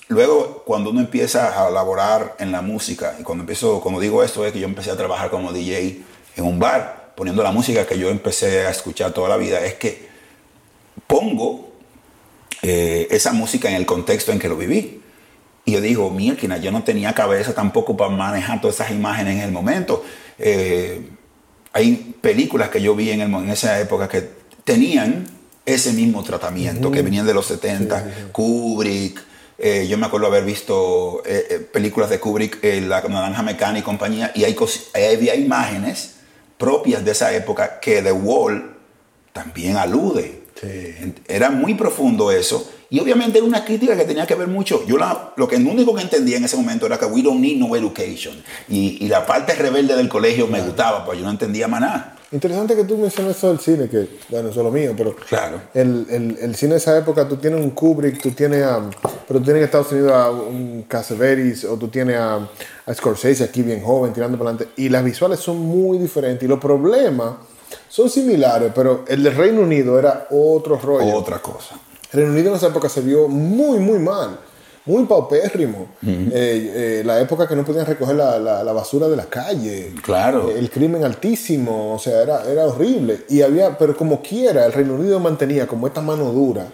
luego 0.09 0.63
cuando 0.67 0.91
uno 0.91 1.01
empieza 1.01 1.59
a 1.59 1.71
elaborar 1.71 2.37
en 2.39 2.53
la 2.53 2.61
música, 2.61 3.17
y 3.19 3.23
cuando 3.23 3.45
empiezo, 3.45 3.81
como 3.81 3.99
digo 3.99 4.23
esto, 4.23 4.45
es 4.45 4.53
que 4.53 4.61
yo 4.61 4.67
empecé 4.67 4.91
a 4.91 4.97
trabajar 4.99 5.31
como 5.31 5.55
DJ 5.55 6.03
en 6.37 6.45
un 6.45 6.59
bar, 6.59 7.15
poniendo 7.17 7.43
la 7.43 7.51
música 7.51 7.87
que 7.87 7.99
yo 7.99 8.11
empecé 8.11 8.67
a 8.67 8.71
escuchar 8.71 9.13
toda 9.13 9.31
la 9.31 9.39
vida, 9.39 9.65
es 9.65 9.77
que 9.77 10.07
pongo 11.07 11.72
eh, 12.63 13.09
esa 13.11 13.33
música 13.33 13.69
en 13.69 13.75
el 13.75 13.87
contexto 13.87 14.33
en 14.33 14.39
que 14.39 14.49
lo 14.49 14.57
viví. 14.57 15.03
Y 15.65 15.73
yo 15.73 15.81
digo, 15.81 16.11
mierda, 16.11 16.57
yo 16.57 16.73
no 16.73 16.83
tenía 16.83 17.13
cabeza 17.13 17.55
tampoco 17.55 17.97
para 17.97 18.11
manejar 18.11 18.61
todas 18.61 18.77
esas 18.77 18.91
imágenes 18.91 19.37
en 19.37 19.43
el 19.43 19.53
momento. 19.53 20.05
Eh, 20.39 21.09
hay 21.73 22.17
películas 22.21 22.69
que 22.69 22.83
yo 22.83 22.95
vi 22.97 23.11
en, 23.11 23.21
en, 23.21 23.51
esa 23.51 23.81
época 23.81 24.09
que 24.09 24.29
tenían 24.65 25.27
ese 25.65 25.93
mismo 25.93 26.23
tratamiento, 26.25 26.91
que 26.91 27.03
venían 27.03 27.27
de 27.27 27.35
los 27.35 27.47
70, 27.47 28.31
Kubrick. 28.33 29.23
Eh, 29.59 29.87
yo 29.89 29.97
me 29.97 30.07
acuerdo 30.07 30.27
haber 30.27 30.45
visto 30.45 31.23
eh, 31.25 31.65
películas 31.73 32.11
de 32.11 32.19
Kubrick, 32.19 32.59
La 32.63 33.01
Naranja 33.01 33.43
Mecánica 33.43 33.79
y 33.79 33.83
compañía, 33.83 34.33
y 34.35 34.43
hay, 34.43 34.57
había 35.15 35.37
imágenes 35.37 36.17
propias 36.59 37.05
de 37.05 37.13
esa 37.13 37.33
época 37.33 37.79
que 37.79 38.03
The 38.03 38.13
Wall 38.13 38.77
también 39.33 39.77
alude. 39.77 40.42
Era 41.29 41.51
muy 41.51 41.75
profundo 41.75 42.31
eso 42.31 42.71
y 42.93 43.01
obviamente 43.01 43.39
era 43.39 43.47
una 43.47 43.65
crítica 43.65 43.97
que 43.97 44.05
tenía 44.05 44.27
que 44.27 44.35
ver 44.35 44.49
mucho. 44.49 44.85
Yo 44.87 44.99
lo 45.37 45.49
que 45.49 45.57
único 45.57 45.95
que 45.95 46.03
entendía 46.03 46.37
en 46.37 46.45
ese 46.45 46.59
momento 46.59 46.85
era 46.85 46.99
que 46.99 47.07
we 47.07 47.23
don't 47.23 47.41
need 47.41 47.57
no 47.57 47.75
education. 47.75 48.35
Y, 48.69 49.09
la 49.09 49.25
parte 49.25 49.55
rebelde 49.55 49.97
del 49.97 50.11
colegio 50.11 50.47
me 50.47 50.61
gustaba, 50.61 51.03
pues 51.03 51.19
yo 51.19 51.25
no 51.25 51.31
entendía 51.31 51.67
más 51.69 51.81
nada. 51.81 52.17
Interesante 52.31 52.77
que 52.77 52.85
tú 52.85 52.99
menciones 52.99 53.39
eso 53.39 53.49
del 53.49 53.61
cine, 53.61 53.89
que 53.89 54.09
bueno, 54.29 54.51
eso 54.51 54.61
es 54.61 54.65
lo 54.65 54.71
mío, 54.71 54.93
pero 54.95 55.17
claro. 55.17 55.61
el, 55.73 56.37
el, 56.41 56.55
cine 56.55 56.73
de 56.73 56.79
esa 56.79 56.99
época, 56.99 57.27
tú 57.27 57.37
tienes 57.37 57.61
un 57.61 57.71
Kubrick, 57.71 58.21
tú 58.21 58.31
tienes 58.33 58.63
a, 58.63 58.91
pero 59.27 59.39
tú 59.39 59.45
tienes 59.45 59.61
en 59.61 59.65
Estados 59.65 59.93
Unidos 59.93 60.13
a 60.13 60.31
un 60.31 60.85
Cassavetes, 60.87 61.65
o 61.65 61.79
tú 61.79 61.89
tienes 61.89 62.17
a, 62.17 62.49
a 62.87 62.95
Scorsese 62.95 63.45
aquí 63.45 63.63
bien 63.63 63.83
joven, 63.83 64.13
tirando 64.13 64.39
para 64.39 64.51
adelante, 64.51 64.73
y 64.77 64.91
las 64.91 65.05
visuales 65.05 65.41
son 65.41 65.59
muy 65.59 65.99
diferentes, 65.99 66.43
y 66.43 66.49
los 66.49 66.59
problemas 66.59 67.35
son 67.93 68.09
similares, 68.09 68.73
pero 68.75 69.05
el 69.07 69.23
del 69.23 69.37
Reino 69.37 69.61
Unido 69.61 69.99
era 69.99 70.27
otro 70.31 70.79
rollo. 70.79 71.15
Otra 71.15 71.41
cosa. 71.41 71.79
Reino 72.11 72.31
Unido 72.31 72.49
en 72.49 72.57
esa 72.57 72.69
época 72.69 72.89
se 72.89 73.03
vio 73.03 73.29
muy, 73.29 73.79
muy 73.81 73.99
mal, 73.99 74.39
muy 74.87 75.05
paupérrimo. 75.05 75.89
Eh, 76.03 76.31
eh, 76.33 77.03
la 77.05 77.21
época 77.21 77.47
que 77.47 77.55
no 77.55 77.67
podían 77.67 77.85
recoger 77.85 78.17
la, 78.17 78.39
la, 78.39 78.73
basura 78.73 79.09
de 79.09 79.17
la 79.17 79.27
calle. 79.27 79.93
Claro. 80.03 80.49
Eh, 80.49 80.59
el 80.59 80.71
crimen 80.71 81.05
altísimo, 81.05 81.93
o 81.93 81.99
sea, 81.99 82.23
era, 82.23 82.51
era 82.51 82.65
horrible. 82.65 83.25
Y 83.29 83.43
había, 83.43 83.77
pero 83.77 83.95
como 83.95 84.23
quiera, 84.23 84.65
el 84.65 84.73
Reino 84.73 84.95
Unido 84.95 85.21
mantenía 85.21 85.67
como 85.67 85.87
esta 85.87 86.01
mano 86.01 86.33
dura 86.33 86.67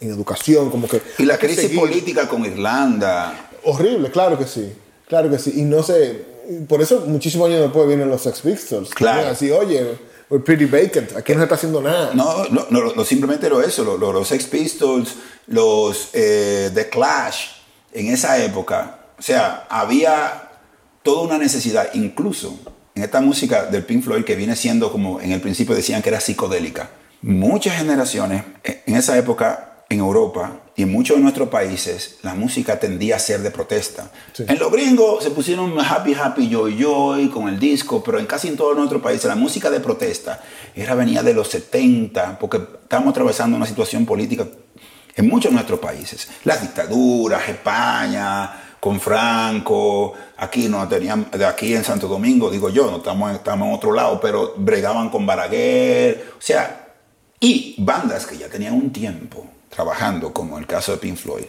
en 0.00 0.08
educación, 0.08 0.70
como 0.70 0.88
que... 0.88 1.02
Y 1.18 1.26
la 1.26 1.36
crisis 1.36 1.78
política 1.78 2.26
con 2.26 2.46
Irlanda. 2.46 3.50
Horrible, 3.64 4.10
claro 4.10 4.38
que 4.38 4.46
sí. 4.46 4.72
Claro 5.06 5.28
que 5.28 5.38
sí. 5.38 5.52
Y 5.54 5.62
no 5.64 5.82
sé, 5.82 6.24
por 6.66 6.80
eso 6.80 7.04
muchísimos 7.06 7.50
años 7.50 7.60
después 7.60 7.86
vienen 7.86 8.08
los 8.08 8.22
Sex 8.22 8.40
Pistols. 8.40 8.88
Claro. 8.94 9.28
Así, 9.28 9.50
oye 9.50 10.10
pretty 10.40 10.64
vacant. 10.64 11.16
Aquí 11.16 11.34
no 11.34 11.42
está 11.42 11.56
haciendo 11.56 11.82
nada. 11.82 12.12
No, 12.14 12.44
no, 12.48 12.66
no, 12.70 13.04
simplemente 13.04 13.48
lo 13.48 13.62
eso. 13.62 13.96
los 13.96 14.28
Sex 14.28 14.44
Pistols, 14.46 15.16
los 15.46 16.10
eh, 16.12 16.70
The 16.72 16.88
Clash, 16.88 17.48
en 17.92 18.08
esa 18.08 18.42
época. 18.42 18.98
O 19.18 19.22
sea, 19.22 19.66
había 19.68 20.50
toda 21.02 21.22
una 21.22 21.38
necesidad, 21.38 21.90
incluso 21.94 22.58
en 22.94 23.02
esta 23.02 23.20
música 23.20 23.66
del 23.66 23.84
Pink 23.84 24.04
Floyd 24.04 24.24
que 24.24 24.36
viene 24.36 24.56
siendo 24.56 24.90
como 24.90 25.20
en 25.20 25.32
el 25.32 25.40
principio 25.40 25.74
decían 25.74 26.02
que 26.02 26.08
era 26.08 26.20
psicodélica. 26.20 26.90
Muchas 27.22 27.76
generaciones 27.76 28.44
en 28.64 28.96
esa 28.96 29.16
época 29.16 29.84
en 29.88 30.00
Europa 30.00 30.61
y 30.74 30.82
en 30.82 30.92
muchos 30.92 31.16
de 31.16 31.22
nuestros 31.22 31.48
países 31.48 32.18
la 32.22 32.34
música 32.34 32.80
tendía 32.80 33.16
a 33.16 33.18
ser 33.18 33.40
de 33.40 33.50
protesta. 33.50 34.10
En 34.38 34.58
los 34.58 34.72
gringos 34.72 35.22
se 35.22 35.30
pusieron 35.30 35.78
happy, 35.78 36.14
happy, 36.14 36.48
joy, 36.50 36.78
joy 36.80 37.28
con 37.28 37.48
el 37.48 37.58
disco, 37.58 38.02
pero 38.02 38.18
en 38.18 38.26
casi 38.26 38.48
en 38.48 38.56
todos 38.56 38.76
nuestros 38.76 39.02
países 39.02 39.26
la 39.26 39.36
música 39.36 39.70
de 39.70 39.80
protesta 39.80 40.40
era 40.74 40.94
venía 40.94 41.22
de 41.22 41.34
los 41.34 41.48
70, 41.48 42.38
porque 42.38 42.56
estamos 42.56 43.10
atravesando 43.10 43.56
una 43.56 43.66
situación 43.66 44.06
política 44.06 44.46
en 45.14 45.28
muchos 45.28 45.50
de 45.50 45.56
nuestros 45.56 45.78
países. 45.78 46.28
Las 46.44 46.62
dictaduras, 46.62 47.46
España, 47.48 48.50
con 48.80 48.98
Franco, 48.98 50.14
aquí 50.38 50.68
no 50.68 50.88
tenían, 50.88 51.28
de 51.30 51.44
aquí 51.44 51.74
en 51.74 51.84
Santo 51.84 52.08
Domingo, 52.08 52.50
digo 52.50 52.70
yo, 52.70 52.90
no 52.90 52.96
estamos, 52.96 53.32
estamos 53.32 53.68
en 53.68 53.74
otro 53.74 53.92
lado, 53.92 54.18
pero 54.20 54.54
bregaban 54.56 55.10
con 55.10 55.26
Baraguer, 55.26 56.32
o 56.36 56.40
sea, 56.40 56.94
y 57.38 57.74
bandas 57.78 58.26
que 58.26 58.38
ya 58.38 58.48
tenían 58.48 58.74
un 58.74 58.90
tiempo 58.90 59.46
trabajando, 59.74 60.32
como 60.32 60.58
el 60.58 60.66
caso 60.66 60.92
de 60.92 60.98
Pink 60.98 61.16
Floyd, 61.16 61.46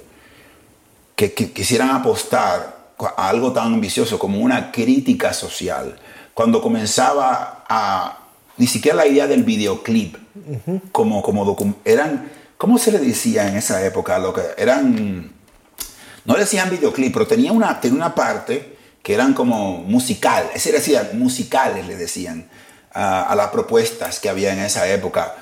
que, 1.15 1.33
quisieran 1.33 1.91
apostar 1.91 2.93
a 2.97 3.29
algo 3.29 3.51
tan 3.51 3.73
ambicioso 3.73 4.17
como 4.17 4.39
una 4.39 4.71
crítica 4.71 5.33
social, 5.33 5.99
cuando 6.33 6.61
comenzaba 6.61 7.65
a, 7.67 8.19
ni 8.57 8.67
siquiera 8.67 8.97
la 8.97 9.07
idea 9.07 9.27
del 9.27 9.43
videoclip, 9.43 10.15
como, 10.91 11.21
como 11.21 11.75
eran, 11.85 12.31
¿cómo 12.57 12.77
se 12.77 12.91
le 12.91 12.99
decía 12.99 13.47
en 13.47 13.57
esa 13.57 13.85
época? 13.85 14.17
Lo 14.19 14.33
que 14.33 14.41
eran 14.57 15.33
no 16.25 16.35
decían 16.35 16.69
videoclip, 16.69 17.13
pero 17.13 17.27
tenía 17.27 17.51
una, 17.51 17.79
tenía 17.79 17.97
una 17.97 18.15
parte 18.15 18.77
que 19.01 19.13
eran 19.13 19.33
como 19.33 19.79
musical, 19.79 20.49
es 20.55 20.63
decir, 20.71 20.97
musicales 21.13 21.85
le 21.85 21.97
decían 21.97 22.47
a, 22.93 23.33
las 23.35 23.49
propuestas 23.49 24.19
que 24.19 24.29
había 24.29 24.53
en 24.53 24.59
esa 24.59 24.87
época. 24.87 25.35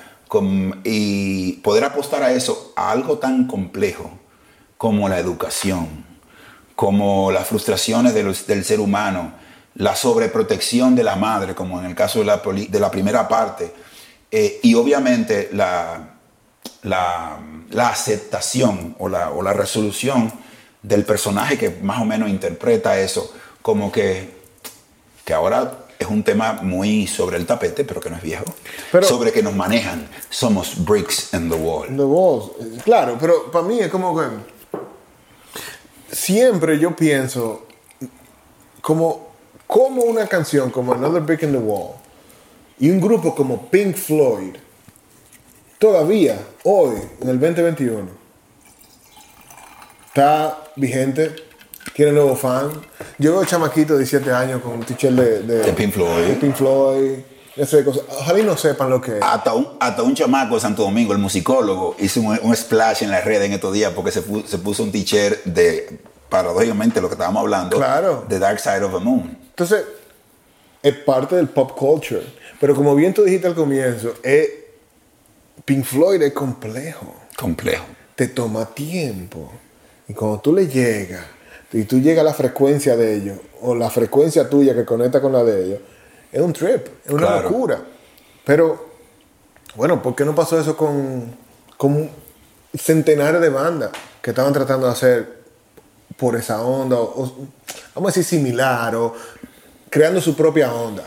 y 0.84 1.52
poder 1.62 1.84
apostar 1.84 2.22
a 2.22 2.32
eso, 2.32 2.71
algo 2.90 3.18
tan 3.18 3.46
complejo 3.46 4.10
como 4.76 5.08
la 5.08 5.18
educación, 5.18 6.04
como 6.74 7.30
las 7.30 7.46
frustraciones 7.46 8.14
del 8.14 8.64
ser 8.64 8.80
humano, 8.80 9.32
la 9.74 9.96
sobreprotección 9.96 10.94
de 10.94 11.04
la 11.04 11.16
madre, 11.16 11.54
como 11.54 11.78
en 11.78 11.86
el 11.86 11.94
caso 11.94 12.18
de 12.18 12.24
la, 12.24 12.90
primera 12.90 13.28
parte, 13.28 13.72
eh, 14.30 14.60
y 14.62 14.74
obviamente 14.74 15.50
la, 15.52 16.08
aceptación 17.78 18.96
o 18.98 19.08
la, 19.08 19.30
o 19.30 19.42
la 19.42 19.52
resolución 19.52 20.32
del 20.82 21.04
personaje 21.04 21.56
que 21.56 21.70
más 21.82 22.00
o 22.00 22.04
menos 22.04 22.28
interpreta 22.28 22.98
eso, 22.98 23.32
como 23.62 23.92
que, 23.92 24.36
que 25.24 25.32
ahora 25.32 25.81
es 25.98 26.06
un 26.06 26.22
tema 26.22 26.54
muy 26.62 27.06
sobre 27.06 27.36
el 27.36 27.46
tapete, 27.46 27.84
pero 27.84 28.00
que 28.00 28.10
no 28.10 28.16
es 28.16 28.22
viejo. 28.22 28.44
sobre 29.02 29.32
que 29.32 29.42
nos 29.42 29.54
manejan. 29.54 30.08
Somos 30.30 30.84
bricks 30.84 31.32
in 31.32 31.48
the 31.48 31.56
wall. 31.56 31.86
the 31.88 32.04
wall. 32.04 32.52
Claro, 32.84 33.16
pero 33.20 33.50
para 33.50 33.64
mí 33.64 33.78
es 33.78 33.88
como 33.88 34.18
que 34.18 34.26
siempre 36.10 36.78
yo 36.78 36.94
pienso 36.94 37.66
como, 38.80 39.28
como 39.66 40.02
una 40.02 40.26
canción 40.26 40.70
como 40.70 40.92
Another 40.92 41.22
Brick 41.22 41.42
in 41.42 41.52
the 41.52 41.58
Wall 41.58 41.94
y 42.78 42.90
un 42.90 43.00
grupo 43.00 43.34
como 43.34 43.68
Pink 43.70 43.96
Floyd 43.96 44.56
todavía 45.78 46.38
hoy 46.64 46.96
en 47.20 47.28
el 47.28 47.40
2021 47.40 48.22
está 50.06 50.64
vigente, 50.76 51.34
tiene 51.94 52.12
nuevo 52.12 52.36
fan. 52.36 52.70
Yo 53.18 53.32
veo 53.32 53.44
chamaquito 53.44 53.94
de 53.94 54.00
17 54.00 54.32
años 54.32 54.62
con 54.62 54.72
un 54.72 54.84
t-shirt 54.84 55.14
de, 55.14 55.42
de, 55.42 55.72
Pink 55.72 55.92
Floyd. 55.92 56.26
De 56.26 56.34
Pink 56.34 56.54
Floyd. 56.54 57.18
Ojalá 58.08 58.42
no 58.42 58.56
sepan 58.56 58.88
lo 58.88 59.00
que 59.00 59.18
es. 59.18 59.22
Hasta 59.22 59.52
un, 59.52 59.68
hasta 59.78 60.02
un 60.02 60.14
chamaco 60.14 60.54
de 60.54 60.60
Santo 60.60 60.82
Domingo, 60.82 61.12
el 61.12 61.18
musicólogo, 61.18 61.96
hizo 61.98 62.20
un, 62.20 62.56
splash 62.56 63.02
en 63.02 63.10
las 63.10 63.24
redes 63.24 63.44
en 63.44 63.52
estos 63.52 63.72
días 63.74 63.92
porque 63.94 64.10
se, 64.10 64.22
se 64.46 64.58
puso 64.58 64.82
un 64.82 64.90
t-shirt 64.90 65.44
de, 65.44 66.00
paradójicamente, 66.30 67.00
lo 67.00 67.08
que 67.08 67.14
estábamos 67.14 67.42
hablando, 67.42 67.76
claro. 67.76 68.24
The 68.26 68.38
Dark 68.38 68.58
Side 68.58 68.82
of 68.82 68.94
the 68.94 69.00
Moon. 69.00 69.36
Entonces, 69.50 69.84
es 70.82 70.94
parte 70.96 71.36
del 71.36 71.48
pop 71.48 71.72
culture. 71.76 72.22
Pero 72.58 72.74
como 72.74 72.94
bien 72.94 73.12
tú 73.12 73.22
dijiste 73.22 73.48
al 73.48 73.54
comienzo, 73.54 74.14
es, 74.22 74.48
Pink 75.64 75.84
Floyd 75.84 76.22
es 76.22 76.32
complejo. 76.32 77.14
Complejo. 77.36 77.84
Te 78.14 78.28
toma 78.28 78.64
tiempo. 78.64 79.52
Y 80.08 80.14
cuando 80.14 80.40
tú 80.40 80.54
le 80.54 80.66
llegas, 80.66 81.24
y 81.72 81.84
tú 81.84 82.00
llegas 82.00 82.22
a 82.22 82.24
la 82.24 82.34
frecuencia 82.34 82.96
de 82.96 83.14
ellos, 83.14 83.38
o 83.60 83.74
la 83.74 83.90
frecuencia 83.90 84.48
tuya 84.48 84.74
que 84.74 84.84
conecta 84.84 85.20
con 85.20 85.32
la 85.32 85.42
de 85.42 85.64
ellos, 85.64 85.80
es 86.30 86.40
un 86.40 86.52
trip, 86.52 86.86
es 87.04 87.12
una 87.12 87.40
locura. 87.40 87.80
Pero, 88.44 88.88
bueno, 89.74 90.02
¿por 90.02 90.14
qué 90.14 90.24
no 90.24 90.34
pasó 90.34 90.58
eso 90.60 90.76
con, 90.76 91.34
con 91.76 92.10
centenares 92.74 93.40
de 93.40 93.48
bandas 93.48 93.90
que 94.20 94.30
estaban 94.30 94.52
tratando 94.52 94.86
de 94.86 94.92
hacer 94.92 95.42
por 96.16 96.36
esa 96.36 96.62
onda, 96.62 96.96
o, 96.98 97.48
vamos 97.94 98.08
a 98.08 98.14
decir 98.14 98.24
similar, 98.24 98.94
o 98.96 99.14
creando 99.88 100.20
su 100.20 100.36
propia 100.36 100.72
onda? 100.72 101.04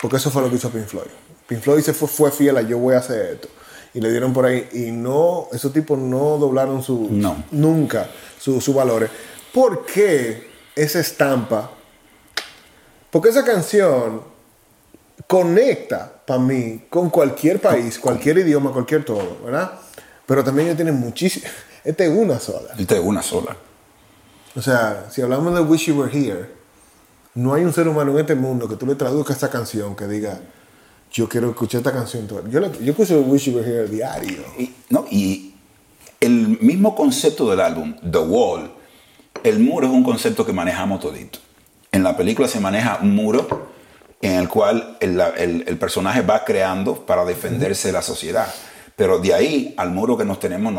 Porque 0.00 0.16
eso 0.16 0.30
fue 0.30 0.42
lo 0.42 0.50
que 0.50 0.56
hizo 0.56 0.70
Pink 0.70 0.86
Floyd. 0.86 1.10
Pink 1.46 1.60
Floyd 1.60 1.82
se 1.82 1.92
fue, 1.92 2.08
fue 2.08 2.30
fiel 2.30 2.56
a 2.56 2.62
yo 2.62 2.78
voy 2.78 2.94
a 2.94 2.98
hacer 2.98 3.34
esto 3.34 3.48
y 3.92 4.00
le 4.00 4.10
dieron 4.10 4.32
por 4.32 4.46
ahí. 4.46 4.68
Y 4.72 4.92
no, 4.92 5.48
esos 5.52 5.72
tipos 5.72 5.98
no 5.98 6.38
doblaron 6.38 6.82
su, 6.82 7.08
no. 7.10 7.44
nunca 7.50 8.08
sus 8.38 8.62
su 8.62 8.72
valores. 8.72 9.10
¿Por 9.52 9.84
qué 9.84 10.48
esa 10.76 11.00
estampa? 11.00 11.70
Porque 13.10 13.30
esa 13.30 13.44
canción 13.44 14.22
conecta 15.26 16.12
para 16.26 16.40
mí 16.40 16.84
con 16.88 17.10
cualquier 17.10 17.60
país, 17.60 17.98
cualquier 17.98 18.38
idioma, 18.38 18.72
cualquier 18.72 19.04
todo, 19.04 19.38
¿verdad? 19.44 19.72
Pero 20.26 20.44
también 20.44 20.68
ellos 20.68 20.76
tienen 20.76 20.94
muchísimo. 20.94 21.46
Esta 21.84 22.04
es 22.04 22.10
una 22.10 22.38
sola. 22.38 22.74
Esta 22.78 22.94
es 22.96 23.00
una 23.00 23.22
sola. 23.22 23.56
O 24.54 24.62
sea, 24.62 25.06
si 25.10 25.22
hablamos 25.22 25.54
de 25.54 25.60
Wish 25.60 25.86
You 25.86 26.00
Were 26.00 26.12
Here, 26.12 26.50
no 27.34 27.54
hay 27.54 27.64
un 27.64 27.72
ser 27.72 27.88
humano 27.88 28.12
en 28.12 28.18
este 28.18 28.34
mundo 28.34 28.68
que 28.68 28.76
tú 28.76 28.86
le 28.86 28.94
traduzcas 28.94 29.36
esta 29.36 29.50
canción 29.50 29.96
que 29.96 30.06
diga, 30.06 30.40
yo 31.12 31.28
quiero 31.28 31.50
escuchar 31.50 31.78
esta 31.78 31.92
canción. 31.92 32.28
Yo, 32.28 32.60
yo 32.72 32.90
escucho 32.90 33.20
Wish 33.22 33.50
You 33.50 33.56
Were 33.56 33.68
Here 33.68 33.88
diario. 33.88 34.42
Y, 34.58 34.74
no, 34.90 35.06
y 35.10 35.54
el 36.20 36.58
mismo 36.60 36.94
concepto 36.94 37.50
del 37.50 37.60
álbum, 37.60 37.96
The 37.98 38.18
Wall, 38.18 38.70
el 39.44 39.58
muro 39.58 39.86
es 39.86 39.92
un 39.92 40.02
concepto 40.02 40.44
que 40.46 40.52
manejamos 40.52 41.00
todito. 41.00 41.38
En 41.92 42.02
la 42.02 42.16
película 42.16 42.48
se 42.48 42.60
maneja 42.60 42.98
un 43.02 43.14
muro 43.14 43.70
en 44.22 44.32
el 44.32 44.48
cual 44.48 44.96
el, 45.00 45.20
el, 45.20 45.78
personaje 45.78 46.22
va 46.22 46.44
creando 46.44 47.06
para 47.06 47.24
defenderse 47.24 47.88
de 47.88 47.92
la 47.92 48.02
sociedad. 48.02 48.52
Pero 48.96 49.18
de 49.18 49.32
ahí 49.32 49.74
al 49.76 49.90
muro 49.90 50.16
que 50.16 50.24
nos 50.24 50.38
tenemos 50.38 50.72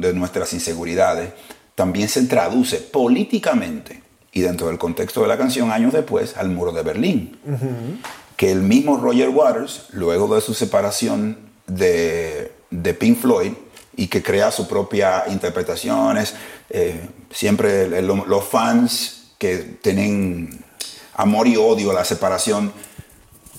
de 0.00 0.12
nuestras 0.14 0.52
inseguridades, 0.52 1.32
también 1.74 2.08
se 2.08 2.24
traduce 2.26 2.78
políticamente 2.78 4.02
y 4.32 4.40
dentro 4.40 4.66
del 4.66 4.78
contexto 4.78 5.22
de 5.22 5.28
la 5.28 5.38
canción 5.38 5.70
años 5.70 5.92
después 5.92 6.36
al 6.36 6.48
muro 6.48 6.72
de 6.72 6.82
Berlín 6.82 7.38
que 8.42 8.50
el 8.50 8.62
mismo 8.62 8.96
Roger 8.96 9.28
Waters, 9.28 9.86
luego 9.92 10.34
de 10.34 10.40
su 10.40 10.52
separación 10.52 11.36
de, 11.68 12.50
Pink 12.98 13.20
Floyd, 13.20 13.52
y 13.94 14.08
que 14.08 14.20
crea 14.20 14.50
sus 14.50 14.66
propias 14.66 15.28
interpretaciones, 15.28 16.34
eh, 16.68 17.08
siempre 17.32 18.02
los 18.02 18.44
fans 18.44 19.32
que 19.38 19.58
tienen 19.82 20.64
amor 21.14 21.46
y 21.48 21.56
odio 21.56 21.90
a 21.90 21.94
la 21.94 22.04
separación 22.04 22.72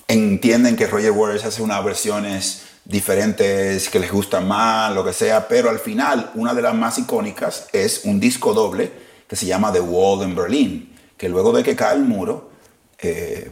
entienden 0.08 0.76
que 0.76 0.88
Roger 0.88 1.12
Waters 1.12 1.46
hace 1.46 1.62
unas 1.62 1.84
versiones 1.84 2.64
diferentes 2.86 3.90
que 3.90 4.00
les 4.00 4.12
gustan 4.12 4.48
más, 4.48 4.94
lo 4.94 5.04
que 5.04 5.14
sea, 5.14 5.48
pero 5.48 5.70
al 5.70 5.80
final 5.80 6.32
una 6.36 6.54
de 6.54 6.62
las 6.62 6.76
más 6.76 6.98
icónicas 6.98 7.68
es 7.72 8.02
un 8.04 8.20
disco 8.20 8.54
doble 8.54 8.92
que 9.28 9.36
se 9.36 9.46
llama 9.46 9.72
The 9.72 9.80
Wall 9.80 10.28
in 10.28 10.36
Berlin, 10.36 10.96
que 11.18 11.30
luego 11.30 11.54
de 11.54 11.64
que 11.64 11.76
cae 11.76 11.96
el 11.96 12.04
muro, 12.04 12.52
eh, 13.00 13.52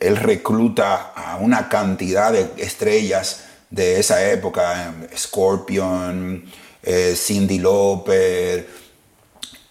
él 0.00 0.16
recluta 0.16 1.12
a 1.14 1.36
una 1.36 1.68
cantidad 1.68 2.32
de 2.32 2.50
estrellas 2.58 3.44
de 3.70 3.98
esa 3.98 4.30
época, 4.30 4.94
Scorpion, 5.16 6.44
eh, 6.82 7.14
Cindy 7.16 7.58
Lauper, 7.58 8.83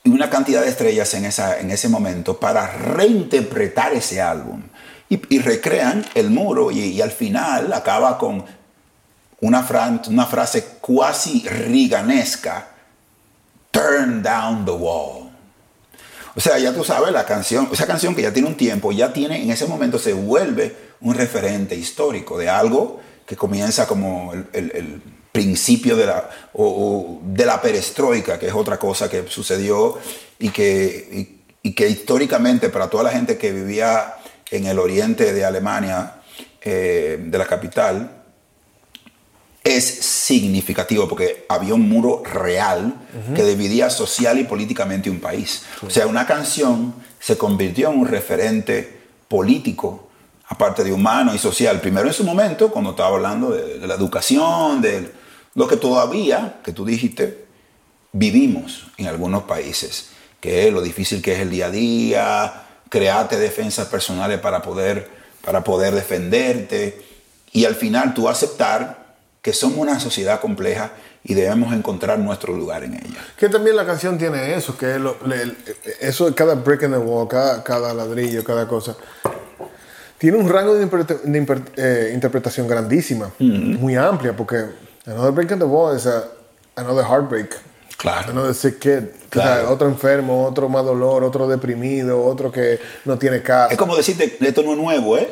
una 0.05 0.29
cantidad 0.29 0.61
de 0.61 0.69
estrellas 0.69 1.13
en, 1.13 1.25
esa, 1.25 1.59
en 1.59 1.71
ese 1.71 1.89
momento 1.89 2.39
para 2.39 2.67
reinterpretar 2.67 3.93
ese 3.93 4.21
álbum. 4.21 4.63
Y, 5.09 5.39
recrean 5.39 6.03
el 6.15 6.31
muro 6.31 6.71
y, 6.71 6.99
al 6.99 7.11
final 7.11 7.71
acaba 7.71 8.17
con 8.17 8.43
una, 9.41 9.67
una 10.07 10.25
frase 10.25 10.63
cuasi 10.81 11.47
riganesca, 11.47 12.69
Turn 13.69 14.21
down 14.21 14.65
the 14.65 14.71
wall. 14.71 15.31
O 16.35 16.39
sea, 16.39 16.57
ya 16.57 16.73
tú 16.73 16.83
sabes, 16.83 17.11
la 17.11 17.25
canción, 17.25 17.69
esa 17.71 17.85
canción 17.85 18.15
que 18.15 18.23
ya 18.23 18.33
tiene 18.33 18.47
un 18.47 18.55
tiempo, 18.55 18.91
ya 18.91 19.13
tiene, 19.13 19.43
en 19.43 19.51
ese 19.51 19.67
momento 19.67 19.99
se 19.99 20.13
vuelve 20.13 20.75
un 21.01 21.13
referente 21.15 21.75
histórico 21.75 22.37
de 22.37 22.49
algo 22.49 23.01
que 23.25 23.35
comienza 23.35 23.87
como 23.87 24.33
el, 24.33 25.01
principio 25.33 25.97
de 25.97 26.05
la, 26.05 26.29
de 27.23 27.45
la 27.45 27.59
perestroika, 27.59 28.37
que 28.37 28.47
es 28.47 28.53
otra 28.53 28.77
cosa 28.77 29.09
que 29.09 29.27
sucedió 29.27 29.97
y 30.37 30.49
que, 30.49 31.41
y, 31.63 31.73
que 31.73 31.89
históricamente 31.89 32.69
para 32.69 32.87
toda 32.87 33.05
la 33.05 33.09
gente 33.09 33.37
que 33.37 33.51
vivía 33.51 34.13
en 34.51 34.67
el 34.67 34.77
oriente 34.77 35.33
de 35.33 35.43
Alemania, 35.43 36.17
eh, 36.61 37.17
de 37.19 37.37
la 37.37 37.45
capital, 37.45 38.21
es 39.63 39.83
significativo 39.83 41.07
porque 41.07 41.45
había 41.49 41.73
un 41.73 41.89
muro 41.89 42.21
real 42.23 42.93
que 43.33 43.43
dividía 43.43 43.89
social 43.89 44.37
y 44.37 44.43
políticamente 44.43 45.09
un 45.09 45.19
país. 45.19 45.63
O 45.81 45.89
sea, 45.89 46.05
una 46.05 46.27
canción 46.27 46.93
se 47.19 47.37
convirtió 47.37 47.89
en 47.89 47.99
un 48.01 48.07
referente 48.07 49.01
político, 49.27 50.09
aparte 50.47 50.83
de 50.83 50.91
humano 50.91 51.33
y 51.33 51.39
social. 51.39 51.79
Primero 51.79 52.07
en 52.07 52.13
su 52.13 52.25
momento, 52.25 52.69
cuando 52.69 52.91
estaba 52.91 53.15
hablando 53.15 53.51
de, 53.51 53.79
de 53.79 53.87
la 53.87 53.95
educación, 53.95 54.81
de 54.81 55.22
lo 55.55 55.67
que 55.67 55.77
todavía, 55.77 56.59
que 56.63 56.71
tú 56.71 56.85
dijiste, 56.85 57.45
vivimos 58.11 58.87
en 58.97 59.07
algunos 59.07 59.43
países, 59.43 60.09
que 60.39 60.67
es 60.67 60.73
lo 60.73 60.81
difícil 60.81 61.21
que 61.21 61.33
es 61.33 61.39
el 61.39 61.49
día 61.49 61.67
a 61.67 61.71
día, 61.71 62.63
crearte 62.89 63.37
defensas 63.37 63.87
personales 63.87 64.39
para 64.39 64.61
poder, 64.61 65.09
para 65.43 65.63
poder 65.63 65.93
defenderte 65.93 67.01
y 67.51 67.65
al 67.65 67.75
final 67.75 68.13
tú 68.13 68.29
aceptar 68.29 69.15
que 69.41 69.53
somos 69.53 69.77
una 69.77 69.99
sociedad 69.99 70.39
compleja 70.39 70.91
y 71.23 71.33
debemos 71.33 71.73
encontrar 71.73 72.19
nuestro 72.19 72.53
lugar 72.53 72.83
en 72.83 72.95
ella. 72.95 73.19
Que 73.37 73.49
también 73.49 73.75
la 73.75 73.85
canción 73.85 74.17
tiene 74.17 74.55
eso, 74.55 74.77
que 74.77 74.99
eso 76.01 76.25
de 76.25 76.33
cada 76.33 76.55
break 76.55 76.83
in 76.83 76.91
the 76.91 76.97
wall, 76.97 77.27
cada, 77.27 77.93
ladrillo, 77.93 78.43
cada 78.43 78.67
cosa, 78.67 78.95
tiene 80.17 80.37
un 80.37 80.49
rango 80.49 80.73
de, 80.73 80.87
eh, 81.77 82.11
interpretación 82.13 82.67
grandísima, 82.67 83.31
muy 83.39 83.95
amplia, 83.95 84.35
porque 84.35 84.65
Another 85.05 85.31
Break 85.31 85.51
in 85.51 85.59
the 85.59 85.65
Wall 85.65 85.95
es 85.95 86.07
Another 86.75 87.03
Heartbreak. 87.03 87.59
Claro. 87.97 88.33
No 88.33 88.45
decir 88.45 88.79
que 88.79 89.13
otro 89.67 89.87
enfermo, 89.87 90.45
otro 90.45 90.67
más 90.67 90.83
dolor, 90.83 91.23
otro 91.23 91.47
deprimido, 91.47 92.21
otro 92.23 92.51
que 92.51 92.79
no 93.05 93.17
tiene 93.17 93.41
casa. 93.41 93.71
Es 93.71 93.77
como 93.77 93.95
decirte, 93.95 94.37
esto 94.41 94.61
no 94.61 94.73
es 94.73 94.77
nuevo, 94.77 95.17
¿eh? 95.17 95.29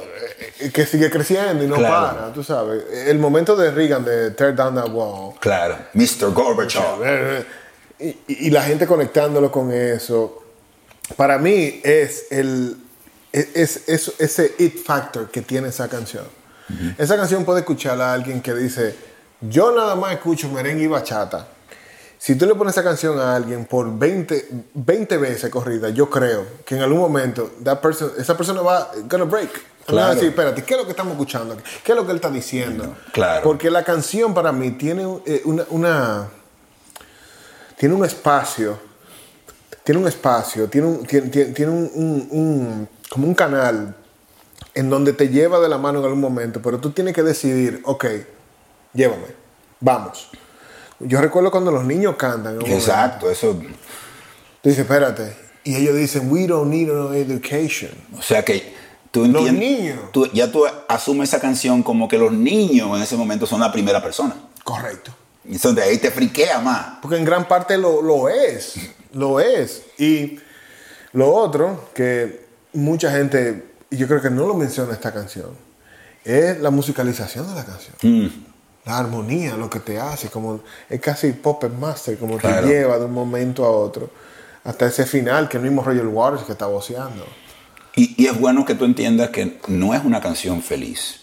eh 0.60 0.72
que 0.72 0.86
sigue 0.86 1.10
creciendo 1.10 1.63
y 1.66 1.68
no 1.68 1.75
para, 1.75 2.32
tú 2.34 2.44
sabes. 2.44 2.84
El 3.08 3.20
momento 3.20 3.58
de 3.58 3.72
Reagan 3.72 4.06
de 4.06 4.32
Tear 4.32 4.56
Down 4.56 4.75
That 4.75 4.90
Wall. 4.90 5.34
Claro, 5.40 5.78
Mr. 5.94 6.32
Gorbachev. 6.34 7.04
Eh, 7.04 7.46
eh, 8.00 8.18
y, 8.28 8.50
la 8.50 8.63
gente 8.63 8.88
conectándolo 8.88 9.51
con 9.51 9.72
eso. 9.74 10.42
Para 11.18 11.38
mí 11.38 11.82
es 11.84 12.28
el 12.32 12.78
es, 13.34 13.82
ese 13.88 14.56
it 14.60 14.84
factor 14.84 15.30
que 15.30 15.42
tiene 15.42 15.70
esa 15.70 15.90
canción. 15.90 16.25
Esa 16.98 17.18
canción 17.18 17.44
puede 17.44 17.60
escucharla 17.60 18.12
a 18.12 18.13
alguien 18.13 18.42
que 18.42 18.54
dice, 18.54 18.96
yo 19.41 19.75
nada 19.75 19.95
más 19.95 20.13
escucho 20.13 20.50
merengue 20.50 20.83
y 20.83 20.88
bachata 20.88 21.48
si 22.21 22.36
tú 22.36 22.45
le 22.45 22.53
pones 22.53 22.75
esa 22.75 22.83
canción 22.83 23.19
a 23.19 23.36
alguien 23.36 23.65
por 23.65 23.98
20, 23.98 24.45
20 24.75 25.17
veces 25.17 25.50
corrida, 25.50 25.89
yo 25.89 26.07
creo 26.07 26.45
que 26.63 26.75
en 26.75 26.83
algún 26.83 27.00
momento 27.00 27.50
esa 28.19 28.38
persona 28.38 28.62
va 28.62 28.91
gonna 29.10 29.24
break. 29.24 29.50
Claro. 29.88 30.05
Va 30.05 30.12
a 30.12 30.13
decir, 30.13 30.29
espérate, 30.29 30.63
¿qué 30.63 30.75
es 30.75 30.79
lo 30.79 30.86
que 30.86 30.91
estamos 30.91 31.13
escuchando? 31.13 31.57
¿Qué 31.83 31.93
es 31.93 31.95
lo 31.95 32.05
que 32.05 32.12
él 32.12 32.17
está 32.17 32.29
diciendo? 32.29 32.95
Claro. 33.12 33.41
Porque 33.41 33.71
la 33.71 33.83
canción 33.83 34.36
para 34.36 34.51
mí 34.51 34.69
tiene 34.69 35.01
eh, 35.25 35.41
una, 35.71 36.27
tiene 37.75 37.95
un 37.95 38.05
espacio, 38.05 38.77
tiene 39.83 40.00
un 40.00 40.07
espacio, 40.07 40.69
tiene 40.69 40.88
un, 40.89 41.03
tiene, 41.07 41.71
un, 41.71 42.88
como 43.10 43.25
un 43.25 43.33
canal 43.33 43.95
en 44.75 44.89
donde 44.91 45.13
te 45.13 45.29
lleva 45.29 45.60
de 45.60 45.69
la 45.69 45.79
mano 45.79 45.98
en 45.98 46.05
algún 46.05 46.21
momento, 46.21 46.62
pero 46.62 46.77
tú 46.77 46.91
tienes 46.91 47.15
que 47.15 47.24
decidir, 47.24 47.81
ok, 47.83 48.05
llévame, 48.93 49.27
vamos. 49.79 50.29
Yo 51.00 51.21
recuerdo 51.21 51.51
cuando 51.51 51.71
los 51.71 51.83
niños 51.83 52.15
cantan. 52.15 52.62
Exacto, 52.65 53.29
eso. 53.29 53.53
Tú 54.62 54.69
dices, 54.69 54.79
espérate. 54.79 55.36
Y 55.63 55.75
ellos 55.75 55.95
dicen, 55.95 56.31
we 56.31 56.48
don't 56.48 56.69
need 56.69 56.88
no 56.88 57.13
education. 57.13 57.91
O 58.17 58.21
sea 58.21 58.43
que 58.43 58.74
tú 59.12 59.25
entiendes. 59.25 59.53
Los 59.53 59.62
niños. 59.62 60.00
Tú, 60.12 60.27
ya 60.33 60.51
tú 60.51 60.65
asumes 60.88 61.29
esa 61.29 61.39
canción 61.39 61.83
como 61.83 62.07
que 62.07 62.17
los 62.17 62.31
niños 62.31 62.95
en 62.95 63.03
ese 63.03 63.15
momento 63.15 63.45
son 63.45 63.62
la 63.62 63.71
primera 63.71 64.01
persona. 64.01 64.36
Correcto. 64.63 65.12
Entonces 65.45 65.83
ahí 65.83 65.98
te 65.98 66.12
friquea 66.12 66.60
más. 66.60 67.00
Porque 67.01 67.17
en 67.17 67.25
gran 67.25 67.48
parte 67.48 67.77
lo, 67.77 68.01
lo 68.01 68.29
es. 68.29 68.75
Lo 69.13 69.39
es. 69.39 69.83
Y 69.98 70.39
lo 71.13 71.33
otro, 71.33 71.89
que 71.93 72.45
mucha 72.74 73.12
gente, 73.12 73.65
y 73.89 73.98
yo 73.98 74.07
creo 74.07 74.21
que 74.21 74.29
no 74.29 74.45
lo 74.48 74.53
menciona 74.53 74.93
esta 74.93 75.12
canción, 75.12 75.50
es 76.24 76.59
la 76.59 76.70
musicalización 76.70 77.48
de 77.48 77.55
la 77.55 77.66
canción. 77.66 77.96
Mm 78.01 78.50
la 78.85 78.98
armonía, 78.98 79.55
lo 79.57 79.70
que 79.70 79.79
te 79.79 80.00
hace, 80.00 80.29
como 80.29 80.61
es 80.89 81.00
casi 81.00 81.33
pop 81.33 81.63
master, 81.79 82.17
como 82.17 82.37
te 82.37 82.48
lleva 82.63 82.98
de 82.98 83.05
un 83.05 83.13
momento 83.13 83.65
a 83.65 83.70
otro, 83.70 84.09
hasta 84.63 84.87
ese 84.87 85.05
final, 85.05 85.48
que 85.48 85.57
el 85.57 85.63
mismo 85.63 85.83
Roger 85.83 86.07
Waters 86.07 86.44
que 86.44 86.53
está 86.53 86.65
voceando. 86.65 87.25
Y, 87.96 88.25
es 88.25 88.39
bueno 88.39 88.65
que 88.65 88.75
tú 88.75 88.85
entiendas 88.85 89.29
que 89.29 89.59
no 89.67 89.94
es 89.94 90.03
una 90.03 90.22
canción 90.22 90.61
feliz. 90.61 91.22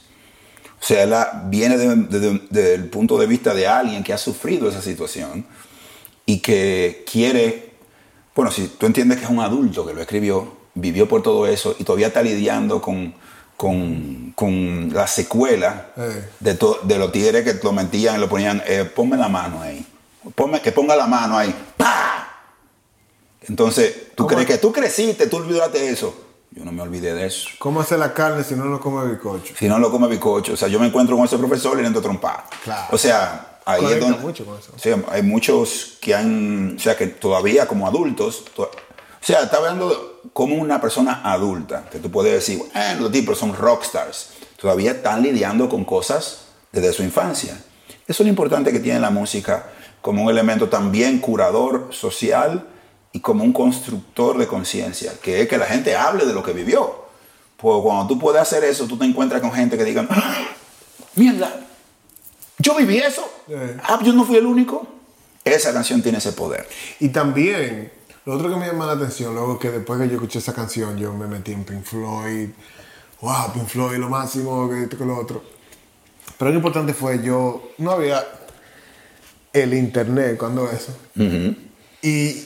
O 0.80 0.84
sea, 0.84 1.06
la, 1.06 1.44
viene 1.46 1.76
desde 1.76 2.74
el 2.74 2.88
punto 2.88 3.18
de 3.18 3.26
vista 3.26 3.54
de 3.54 3.66
alguien 3.66 4.04
que 4.04 4.12
ha 4.12 4.18
sufrido 4.18 4.68
esa 4.68 4.82
situación 4.82 5.44
y 6.24 6.38
que 6.38 7.04
quiere, 7.10 7.72
bueno, 8.34 8.52
si 8.52 8.68
tú 8.68 8.86
entiendes 8.86 9.18
que 9.18 9.24
es 9.24 9.30
un 9.30 9.40
adulto 9.40 9.84
que 9.84 9.94
lo 9.94 10.00
escribió, 10.00 10.56
vivió 10.74 11.08
por 11.08 11.22
todo 11.22 11.46
eso 11.48 11.74
y 11.78 11.84
todavía 11.84 12.08
está 12.08 12.22
lidiando 12.22 12.80
con, 12.80 13.14
con, 13.58 14.32
con 14.36 14.94
la 14.94 15.08
secuela 15.08 15.88
eh. 15.96 16.28
de, 16.38 16.58
de 16.84 16.98
los 16.98 17.10
tigres 17.10 17.42
que 17.42 17.60
lo 17.60 17.72
mentían 17.72 18.14
y 18.14 18.20
lo 18.20 18.28
ponían, 18.28 18.62
eh, 18.64 18.84
ponme 18.84 19.16
la 19.16 19.28
mano 19.28 19.60
ahí, 19.60 19.84
ponme, 20.36 20.62
que 20.62 20.70
ponga 20.70 20.94
la 20.94 21.08
mano 21.08 21.36
ahí, 21.36 21.52
¡Pah! 21.76 22.28
Entonces, 23.48 24.14
tú 24.14 24.28
crees 24.28 24.46
que 24.46 24.58
tú 24.58 24.70
creciste, 24.70 25.26
tú 25.26 25.38
olvidaste 25.38 25.88
eso. 25.88 26.14
Yo 26.52 26.64
no 26.64 26.70
me 26.70 26.82
olvidé 26.82 27.14
de 27.14 27.26
eso. 27.26 27.48
¿Cómo 27.58 27.80
hace 27.80 27.98
la 27.98 28.14
carne 28.14 28.44
si 28.44 28.54
no 28.54 28.64
lo 28.66 28.78
come 28.78 29.10
bicocho? 29.10 29.54
Si 29.58 29.66
no 29.66 29.80
lo 29.80 29.90
come 29.90 30.06
bicocho. 30.06 30.52
O 30.52 30.56
sea, 30.56 30.68
yo 30.68 30.78
me 30.78 30.86
encuentro 30.86 31.16
con 31.16 31.24
ese 31.24 31.36
profesor 31.36 31.76
y 31.78 31.82
le 31.82 31.88
entro 31.88 32.00
trompada. 32.00 32.44
Claro. 32.62 32.86
O 32.92 32.98
sea, 32.98 33.58
ahí 33.64 33.84
es 33.84 33.98
donde, 33.98 34.18
mucho 34.18 34.44
con 34.44 34.56
eso. 34.58 34.72
O 34.76 34.78
sea, 34.78 35.02
hay 35.10 35.22
muchos 35.22 35.98
que 36.00 36.14
han, 36.14 36.76
o 36.76 36.80
sea, 36.80 36.96
que 36.96 37.08
todavía 37.08 37.66
como 37.66 37.88
adultos, 37.88 38.44
o 38.56 38.70
sea, 39.20 39.40
está 39.40 39.56
hablando 39.56 40.17
como 40.32 40.56
una 40.56 40.80
persona 40.80 41.22
adulta, 41.24 41.84
que 41.90 41.98
tú 41.98 42.10
puedes 42.10 42.32
decir, 42.32 42.58
bueno, 42.58 43.02
los 43.02 43.12
tipos 43.12 43.38
son 43.38 43.56
rockstars, 43.56 44.30
todavía 44.60 44.92
están 44.92 45.22
lidiando 45.22 45.68
con 45.68 45.84
cosas 45.84 46.40
desde 46.72 46.92
su 46.92 47.02
infancia. 47.02 47.58
Eso 48.06 48.22
es 48.22 48.26
lo 48.26 48.28
importante 48.28 48.72
que 48.72 48.80
tiene 48.80 49.00
la 49.00 49.10
música 49.10 49.66
como 50.00 50.22
un 50.22 50.30
elemento 50.30 50.68
también 50.68 51.18
curador 51.18 51.88
social 51.90 52.66
y 53.12 53.20
como 53.20 53.44
un 53.44 53.52
constructor 53.52 54.38
de 54.38 54.46
conciencia, 54.46 55.12
que 55.20 55.42
es 55.42 55.48
que 55.48 55.58
la 55.58 55.66
gente 55.66 55.96
hable 55.96 56.24
de 56.24 56.32
lo 56.32 56.42
que 56.42 56.52
vivió. 56.52 57.06
Pues 57.56 57.82
cuando 57.82 58.06
tú 58.06 58.18
puedes 58.18 58.40
hacer 58.40 58.64
eso, 58.64 58.86
tú 58.86 58.96
te 58.96 59.04
encuentras 59.04 59.40
con 59.40 59.52
gente 59.52 59.76
que 59.76 59.84
diga, 59.84 60.06
¡Ah! 60.10 60.48
mierda, 61.16 61.52
yo 62.58 62.74
viví 62.74 62.98
eso, 62.98 63.28
ah, 63.84 64.00
yo 64.02 64.12
no 64.12 64.24
fui 64.24 64.36
el 64.36 64.46
único. 64.46 64.86
Esa 65.44 65.72
canción 65.72 66.02
tiene 66.02 66.18
ese 66.18 66.32
poder. 66.32 66.68
Y 67.00 67.08
también 67.08 67.92
lo 68.28 68.34
otro 68.34 68.50
que 68.50 68.56
me 68.56 68.66
llama 68.66 68.84
la 68.84 68.92
atención, 68.92 69.32
luego 69.32 69.58
que 69.58 69.70
después 69.70 69.98
que 69.98 70.06
yo 70.06 70.16
escuché 70.16 70.38
esa 70.40 70.52
canción, 70.52 70.98
yo 70.98 71.14
me 71.14 71.26
metí 71.26 71.52
en 71.52 71.64
Pink 71.64 71.82
Floyd. 71.82 72.50
Wow, 73.22 73.54
Pink 73.54 73.66
Floyd, 73.66 73.96
lo 73.96 74.10
máximo, 74.10 74.68
que 74.68 74.82
esto, 74.82 74.98
que 74.98 75.06
lo 75.06 75.16
otro. 75.18 75.42
Pero 76.36 76.50
lo 76.50 76.58
importante 76.58 76.92
fue, 76.92 77.22
yo 77.22 77.70
no 77.78 77.90
había 77.90 78.22
el 79.54 79.72
internet 79.72 80.36
cuando 80.36 80.70
eso. 80.70 80.94
Y 82.02 82.44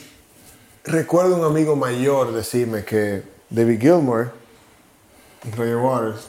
recuerdo 0.85 1.35
un 1.35 1.43
amigo 1.43 1.75
mayor 1.75 2.31
decirme 2.31 2.85
que 2.85 3.23
David 3.49 3.81
Gilmour 3.81 4.31
y 5.43 5.51
Roger 5.53 5.75
Waters 5.75 6.27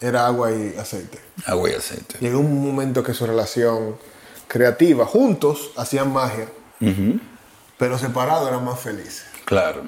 era 0.00 0.26
agua 0.26 0.50
y 0.50 0.74
aceite. 0.76 1.20
Agua 1.46 1.70
y 1.70 1.74
aceite. 1.74 2.16
Llegó 2.18 2.40
un 2.40 2.60
momento 2.60 3.04
que 3.04 3.14
su 3.14 3.24
relación 3.24 3.94
creativa, 4.48 5.06
juntos, 5.06 5.70
hacían 5.76 6.12
magia 6.12 6.48
pero 7.78 7.98
separados 7.98 8.48
eran 8.48 8.64
más 8.64 8.80
felices. 8.80 9.24
Claro. 9.44 9.82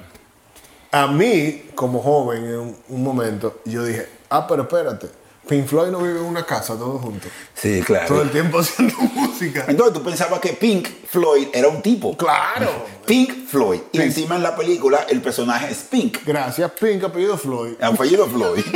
A 0.91 1.07
mí, 1.07 1.69
como 1.75 2.01
joven, 2.01 2.45
en 2.45 2.75
un, 2.87 3.03
momento, 3.03 3.61
yo 3.65 3.85
dije, 3.85 4.07
ah, 4.29 4.47
pero 4.47 4.63
espérate, 4.63 5.07
Pink 5.47 5.67
Floyd 5.67 5.89
no 5.89 5.99
vive 5.99 6.19
en 6.19 6.25
una 6.25 6.45
casa 6.45 6.75
todos 6.75 7.01
juntos. 7.01 7.31
Sí, 7.53 7.81
claro. 7.81 8.07
Todo 8.07 8.21
el 8.23 8.31
tiempo 8.31 8.59
haciendo 8.59 8.95
música. 8.97 9.65
Entonces 9.67 9.93
tú 9.93 10.03
pensabas 10.03 10.39
que 10.39 10.53
Pink 10.53 10.87
Floyd 11.07 11.47
era 11.53 11.67
un 11.67 11.81
tipo. 11.81 12.17
Claro. 12.17 12.85
Pink 13.05 13.47
Floyd. 13.47 13.81
Y 13.91 14.01
encima 14.01 14.35
en 14.35 14.43
la 14.43 14.55
película 14.55 15.05
el 15.09 15.21
personaje 15.21 15.71
es 15.71 15.79
Pink. 15.79 16.19
Gracias, 16.25 16.71
Pink, 16.71 17.03
apellido 17.03 17.37
Floyd. 17.37 17.73
Apellido 17.81 18.27
Floyd. 18.27 18.63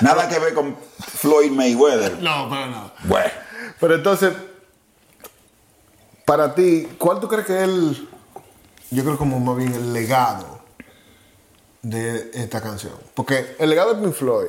Nada 0.00 0.28
que 0.28 0.38
ver 0.38 0.54
con 0.54 0.76
Floyd 0.98 1.50
Mayweather. 1.50 2.22
No, 2.22 2.48
pero 2.48 2.66
no. 2.66 2.92
Bueno. 3.04 3.30
Pero 3.78 3.94
entonces, 3.94 4.32
para 6.30 6.54
ti, 6.54 6.86
¿cuál 6.96 7.18
tú 7.18 7.26
crees 7.26 7.44
que 7.44 7.56
es 7.56 7.62
el, 7.64 8.08
yo 8.92 9.02
creo 9.02 9.18
como 9.18 9.40
más 9.40 9.56
bien 9.56 9.74
el 9.74 9.92
legado 9.92 10.60
de 11.82 12.30
esta 12.34 12.60
canción? 12.60 12.92
Porque 13.14 13.56
el 13.58 13.68
legado 13.68 13.94
de 13.94 14.00
Pink 14.00 14.14
Floyd 14.14 14.46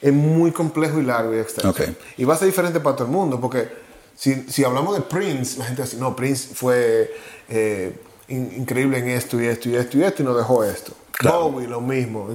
es 0.00 0.12
muy 0.14 0.50
complejo 0.50 0.98
y 1.00 1.02
largo 1.02 1.34
y 1.34 1.40
extenso. 1.40 1.74
Y 2.16 2.24
va 2.24 2.32
a 2.32 2.38
ser 2.38 2.46
diferente 2.46 2.80
para 2.80 2.96
todo 2.96 3.06
el 3.06 3.12
mundo, 3.12 3.38
porque 3.38 3.68
si, 4.16 4.64
hablamos 4.64 4.94
de 4.94 5.02
Prince, 5.02 5.58
la 5.58 5.66
gente 5.66 5.82
dice, 5.82 5.98
no, 5.98 6.16
Prince 6.16 6.54
fue 6.54 7.14
eh, 7.50 7.94
increíble 8.28 8.96
en 8.96 9.10
esto 9.10 9.38
y 9.38 9.44
esto 9.44 9.68
y 9.68 9.74
esto 9.74 9.98
y 9.98 10.04
esto 10.04 10.22
y 10.22 10.24
no 10.24 10.34
dejó 10.34 10.64
esto. 10.64 10.94
Bowie, 11.22 11.68
lo 11.68 11.82
mismo. 11.82 12.34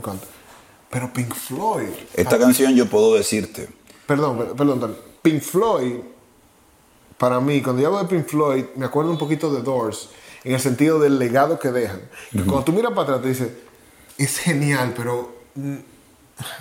Pero 0.92 1.12
Pink 1.12 1.34
Floyd. 1.34 1.90
Esta 2.14 2.38
canción 2.38 2.76
yo 2.76 2.86
puedo 2.86 3.16
decirte, 3.16 3.68
perdón, 4.06 4.54
perdón, 4.56 4.96
Pink 5.24 5.42
Floyd, 5.42 6.02
para 7.20 7.42
mí, 7.42 7.62
cuando 7.62 7.82
yo 7.82 7.90
hablo 7.90 8.00
de 8.00 8.06
Pink 8.06 8.28
Floyd, 8.28 8.66
me 8.76 8.86
acuerdo 8.86 9.12
un 9.12 9.18
poquito 9.18 9.54
de 9.54 9.62
Doors, 9.62 10.10
en 10.46 10.54
el 10.54 10.60
sentido 10.62 11.00
del 11.00 11.20
legado 11.20 11.60
que 11.60 11.70
dejan. 11.70 12.02
Cuando 12.32 12.64
tú 12.64 12.72
miras 12.72 12.94
para 12.94 13.02
atrás, 13.04 13.22
te 13.22 13.28
dices, 13.28 13.50
es 14.18 14.38
genial, 14.40 14.94
pero 14.96 15.36
mm, 15.56 15.76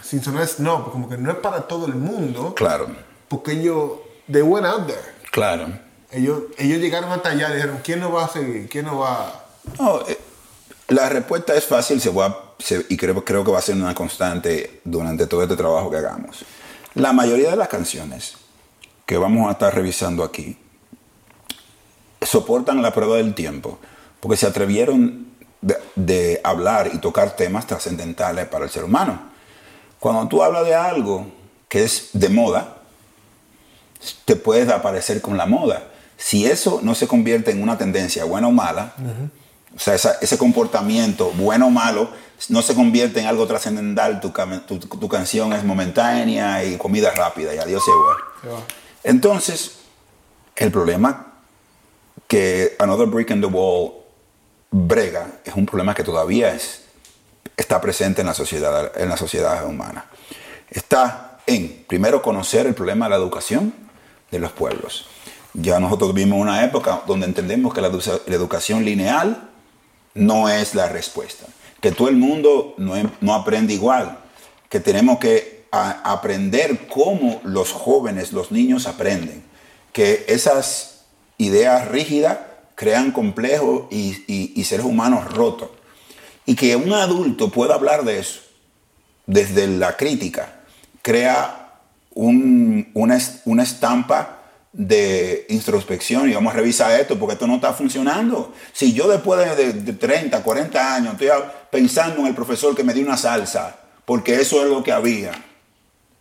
sin 0.03 0.23
sonar 0.23 0.49
no, 0.59 0.91
como 0.91 1.09
que 1.09 1.17
no 1.17 1.31
es 1.31 1.39
para 1.39 1.69
todo 1.69 1.87
el 1.87 1.95
mundo. 1.95 2.55
Claro. 2.57 2.89
Porque 3.29 3.53
ellos, 3.53 3.93
they 4.31 4.43
went 4.43 4.67
out 4.67 4.89
there. 4.89 4.99
Claro. 5.31 5.69
Ellos, 6.11 6.43
ellos 6.59 6.81
llegaron 6.81 7.13
hasta 7.13 7.29
allá 7.29 7.51
y 7.51 7.55
dijeron, 7.55 7.79
¿quién 7.85 8.01
nos 8.01 8.13
va 8.13 8.25
a 8.25 8.29
seguir? 8.29 8.69
¿Quién 8.69 8.87
nos 8.87 9.01
va 9.01 9.47
No, 9.79 10.01
eh, 10.09 10.19
la 10.89 11.09
respuesta 11.09 11.55
es 11.55 11.67
fácil 11.67 12.01
se 12.01 12.11
va, 12.11 12.55
y 12.89 12.97
creo, 12.97 13.25
creo 13.25 13.45
que 13.45 13.53
va 13.53 13.61
a 13.61 13.63
ser 13.63 13.77
una 13.77 13.95
constante 13.95 14.81
durante 14.83 15.29
todo 15.29 15.45
este 15.45 15.55
trabajo 15.55 15.89
que 15.89 15.99
hagamos. 15.99 16.45
La 16.95 17.13
mayoría 17.13 17.51
de 17.51 17.57
las 17.57 17.69
canciones 17.69 18.48
que 19.09 19.17
vamos 19.17 19.49
a 19.49 19.53
estar 19.53 19.75
revisando 19.75 20.23
aquí 20.23 20.59
soportan 22.21 22.83
la 22.83 22.93
prueba 22.93 23.17
del 23.17 23.35
tiempo, 23.35 23.79
porque 24.21 24.37
se 24.37 24.47
atrevieron 24.47 25.29
de, 25.97 26.41
hablar 26.45 26.91
y 26.93 26.99
tocar 26.99 27.37
temas 27.37 27.67
trascendentales 27.67 28.47
para 28.49 28.67
el 28.67 28.71
ser 28.71 28.85
humano. 28.85 29.19
Cuando 29.99 30.29
tú 30.29 30.43
hablas 30.43 30.67
de 30.67 30.75
algo 30.75 31.27
que 31.71 31.85
es 31.85 32.11
de 32.13 32.29
moda, 32.29 32.77
te 34.27 34.37
puedes 34.37 34.69
aparecer 34.69 35.23
con 35.23 35.39
la 35.39 35.47
moda. 35.47 35.85
Si 36.19 36.45
eso 36.45 36.81
no 36.83 36.95
se 36.95 37.09
convierte 37.09 37.51
en 37.51 37.63
una 37.63 37.79
tendencia 37.79 38.25
buena 38.25 38.49
o 38.49 38.53
mala, 38.53 38.93
o 39.75 39.79
sea, 39.79 39.95
ese 39.95 40.37
comportamiento 40.37 41.33
bueno 41.33 41.69
o 41.69 41.71
malo 41.71 42.11
no 42.51 42.61
se 42.61 42.75
convierte 42.75 43.21
en 43.21 43.27
algo 43.27 43.47
trascendental, 43.47 44.21
tu, 44.21 44.31
tu, 44.79 45.09
canción 45.09 45.55
es 45.55 45.65
momentánea 45.65 46.63
y 46.63 46.77
comida 46.77 47.11
rápida 47.13 47.55
y 47.55 47.59
adiós 47.59 47.83
se 47.83 48.51
va. 48.51 48.61
Entonces, 49.05 49.79
el 50.57 50.71
problema 50.73 51.35
que 52.27 52.77
Another 52.79 53.07
Brick 53.07 53.31
in 53.31 53.41
the 53.41 53.47
Wall 53.47 53.93
brega 54.71 55.41
es 55.45 55.55
un 55.55 55.67
problema 55.67 55.95
que 55.95 56.05
todavía 56.05 56.55
es, 56.55 56.83
está 57.57 57.81
presente 57.81 58.21
en 58.21 58.27
la, 58.27 58.35
sociedad, 58.35 58.93
en 58.97 59.09
la 59.09 59.65
humana. 59.65 60.07
Está 60.71 61.41
en, 61.47 61.85
primero, 61.87 62.21
conocer 62.23 62.67
el 62.67 62.75
problema 62.75 63.07
de 63.07 63.11
la 63.11 63.17
educación 63.17 63.73
de 64.31 64.39
los 64.39 64.53
pueblos. 64.53 65.07
Ya 65.55 65.81
nosotros 65.81 66.13
vivimos 66.13 66.41
una 66.41 66.65
época 66.65 67.03
donde 67.07 67.27
entendemos 67.27 67.73
que 67.73 67.81
la, 67.81 67.89
educación 67.89 68.85
lineal 68.85 69.49
no 70.15 70.49
es 70.49 70.75
la 70.75 70.89
respuesta, 70.89 71.47
que 71.81 71.93
todo 71.93 72.09
el 72.09 72.17
mundo 72.17 72.75
no, 72.77 72.95
no 73.21 73.35
aprende 73.35 73.73
igual, 73.73 74.19
que 74.69 74.81
tenemos 74.81 75.19
que 75.19 75.58
aprender 75.71 76.87
cómo 76.89 77.41
los 77.45 77.73
jóvenes, 77.73 78.33
los 78.33 78.51
niños 78.51 78.87
aprenden, 78.87 79.43
que 79.93 80.25
esas 80.29 81.05
ideas 81.39 81.89
rígidas 81.89 82.39
crean 82.75 83.11
complejos 83.11 83.87
y, 83.91 84.63
seres 84.65 84.87
humanos 84.87 85.33
rotos. 85.33 85.71
Y 86.47 86.55
que 86.55 86.77
un 86.77 86.93
adulto 86.93 87.51
pueda 87.51 87.75
hablar 87.75 88.05
de 88.05 88.21
eso 88.21 88.41
desde 89.27 89.67
la 89.67 89.97
crítica, 89.97 90.61
crea 91.03 91.81
una, 92.15 93.19
una 93.45 93.63
estampa 93.63 94.39
de 94.73 95.45
introspección 95.49 96.31
y 96.31 96.35
vamos 96.35 96.55
a 96.55 96.57
revisar 96.57 96.99
esto 96.99 97.19
porque 97.19 97.35
esto 97.35 97.47
no 97.47 97.57
está 97.57 97.75
funcionando. 97.75 98.55
Si 98.73 98.93
yo 98.93 99.09
después 99.09 99.57
de, 99.57 99.73
de, 99.73 99.93
30, 99.93 100.43
40 100.43 100.95
años 100.95 101.13
estoy 101.15 101.29
pensando 101.71 102.21
en 102.21 102.29
el 102.29 102.35
profesor 102.35 102.75
que 102.75 102.85
me 102.85 102.95
dio 102.95 103.05
una 103.05 103.17
salsa, 103.17 103.77
porque 104.05 104.37
eso 104.37 104.63
es 104.63 104.71
lo 104.71 104.83
que 104.83 104.93
había, 104.93 105.33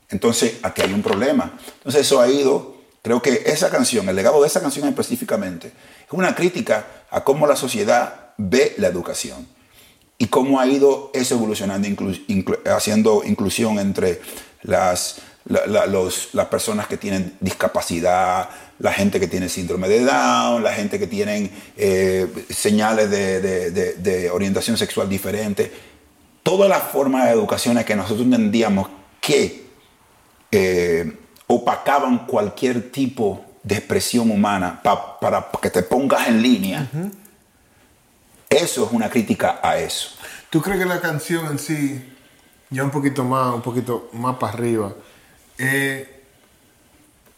entonces 0.10 0.58
aquí 0.64 0.82
hay 0.82 0.94
un 0.94 1.04
problema. 1.04 1.58
Entonces 1.80 2.02
eso 2.02 2.22
ha 2.22 2.28
ido 2.28 2.78
Creo 3.08 3.22
que 3.22 3.44
esa 3.46 3.70
canción, 3.70 4.10
el 4.10 4.18
legado 4.18 4.42
de 4.42 4.48
esa 4.48 4.60
canción 4.60 4.86
específicamente, 4.86 5.68
es 5.68 6.12
una 6.12 6.36
crítica 6.36 6.86
a 7.10 7.24
cómo 7.24 7.48
la 7.48 7.56
sociedad 7.56 8.32
ve 8.36 8.76
la 8.80 8.88
educación 8.88 9.48
y 10.18 10.28
cómo 10.28 10.60
ha 10.60 10.68
ido 10.68 11.10
eso 11.14 11.36
evolucionando, 11.36 11.88
haciendo 12.66 13.24
inclusión 13.24 13.80
entre 13.80 14.20
las, 14.64 15.22
las 15.46 16.46
personas 16.48 16.88
que 16.88 16.98
tienen 16.98 17.38
discapacidad, 17.40 18.50
la 18.80 18.92
gente 18.92 19.22
que 19.22 19.28
tiene 19.28 19.48
síndrome 19.48 19.88
de 19.88 20.04
Down, 20.04 20.62
la 20.62 20.74
gente 20.74 21.00
que 21.00 21.08
tienen 21.08 21.50
eh, 21.78 22.28
señales 22.50 23.10
de, 23.10 24.30
orientación 24.34 24.76
sexual 24.76 25.08
diferente. 25.08 25.72
Todas 26.44 26.68
las 26.70 26.84
formas 26.84 27.24
de 27.24 27.32
educación 27.32 27.82
que 27.86 27.96
nosotros 27.96 28.26
entendíamos 28.26 28.90
que 29.22 29.67
eh, 30.52 31.20
opacaban 31.48 32.26
cualquier 32.26 32.92
tipo 32.92 33.46
de 33.64 33.76
expresión 33.76 34.32
humana 34.32 34.82
para 34.82 35.50
que 35.62 35.70
te 35.70 35.84
pongas 35.84 36.28
en 36.28 36.42
línea. 36.42 36.90
Eso 38.50 38.86
es 38.86 38.92
una 38.92 39.10
crítica 39.10 39.60
a 39.62 39.78
eso. 39.78 40.12
¿Tú 40.50 40.62
crees 40.62 40.80
que 40.80 40.86
la 40.86 41.02
canción 41.02 41.46
en 41.48 41.60
sí, 41.60 42.16
ya 42.70 42.84
un 42.84 42.92
poquito 42.92 43.24
más, 43.24 43.54
un 43.54 43.62
poquito 43.62 44.10
más 44.14 44.38
para 44.38 44.54
arriba, 44.54 44.94
es 45.58 46.08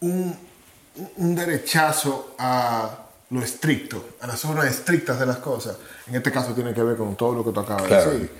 un, 0.01 0.37
derechazo 1.17 2.35
a 2.37 3.05
lo 3.31 3.41
estricto, 3.41 4.09
a 4.21 4.27
las 4.27 4.39
zonas 4.39 4.65
estrictas 4.65 5.19
de 5.19 5.25
las 5.25 5.37
cosas? 5.37 5.77
En 6.07 6.15
este 6.15 6.31
caso 6.31 6.53
tiene 6.53 6.73
que 6.73 6.83
ver 6.83 6.97
con 6.97 7.15
todo 7.15 7.33
lo 7.33 7.43
que 7.43 7.51
tú 7.51 7.59
acabas 7.59 7.89
de 7.89 7.95
decir. 7.95 8.31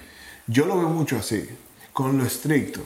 Yo 0.46 0.66
lo 0.66 0.78
veo 0.78 0.90
mucho 0.90 1.18
así 1.18 1.48
con 1.93 2.17
lo 2.17 2.25
estricto. 2.25 2.82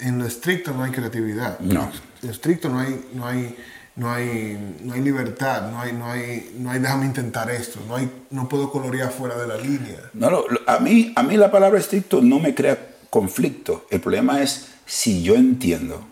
En 0.00 0.18
lo 0.18 0.26
estricto 0.26 0.72
no 0.72 0.82
hay 0.82 0.90
creatividad. 0.90 1.58
No. 1.60 1.90
En 2.22 2.28
lo 2.28 2.30
estricto 2.30 2.68
no 2.68 2.80
hay, 2.80 3.08
no 3.14 3.26
hay, 3.26 3.56
no 3.96 4.12
hay, 4.12 4.76
no 4.82 4.94
hay 4.94 5.00
libertad, 5.00 5.70
no 5.70 5.80
hay, 5.80 5.92
no 5.92 6.10
hay, 6.10 6.52
no 6.58 6.70
hay 6.70 6.80
déjame 6.80 7.06
intentar 7.06 7.50
esto, 7.50 7.80
no 7.86 7.96
hay, 7.96 8.10
no 8.30 8.48
puedo 8.48 8.70
colorear 8.70 9.10
fuera 9.10 9.36
de 9.36 9.46
la 9.46 9.56
línea. 9.56 9.98
No, 10.14 10.30
no, 10.30 10.44
a 10.66 10.78
mí, 10.78 11.12
a 11.16 11.22
mí 11.22 11.36
la 11.36 11.50
palabra 11.50 11.78
estricto 11.78 12.20
no 12.20 12.38
me 12.38 12.54
crea 12.54 12.78
conflicto. 13.10 13.86
El 13.90 14.00
problema 14.00 14.42
es 14.42 14.68
si 14.86 15.22
yo 15.22 15.34
entiendo 15.34 16.04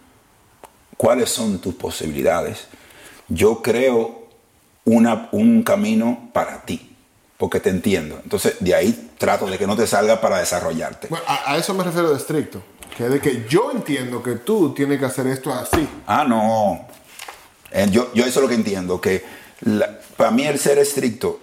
cuáles 0.97 1.31
son 1.31 1.61
tus 1.61 1.75
posibilidades, 1.75 2.67
yo 3.29 3.63
creo 3.63 4.29
una, 4.85 5.29
un 5.33 5.63
camino 5.63 6.31
para 6.33 6.63
ti 6.65 6.97
porque 7.39 7.61
te 7.61 7.71
entiendo. 7.71 8.21
Entonces, 8.23 8.57
de 8.61 8.75
ahí 8.75 9.06
trato 9.19 9.47
de 9.47 9.59
que 9.59 9.67
no 9.67 9.77
te 9.77 9.87
salga 9.87 10.21
para 10.21 10.39
desarrollarte. 10.39 11.09
Bueno, 11.09 11.25
a, 11.27 11.57
eso 11.57 11.75
me 11.75 11.85
refiero 11.85 12.11
de 12.11 12.17
estricto. 12.17 12.63
Que 12.97 13.09
de 13.09 13.21
que 13.21 13.47
yo 13.49 13.71
entiendo 13.73 14.23
que 14.23 14.37
tú 14.37 14.73
tienes 14.73 14.99
que 14.99 15.05
hacer 15.05 15.27
esto 15.27 15.53
así. 15.53 15.89
Ah, 16.07 16.25
no. 16.27 16.87
Eh, 17.71 17.87
yo, 17.91 18.13
yo 18.15 18.25
eso 18.25 18.41
es 18.41 18.43
lo 18.43 18.49
que 18.49 18.55
entiendo, 18.55 19.01
que 19.01 19.25
para 20.17 20.31
mí 20.31 20.47
el 20.47 20.59
ser 20.59 20.79
estricto, 20.79 21.41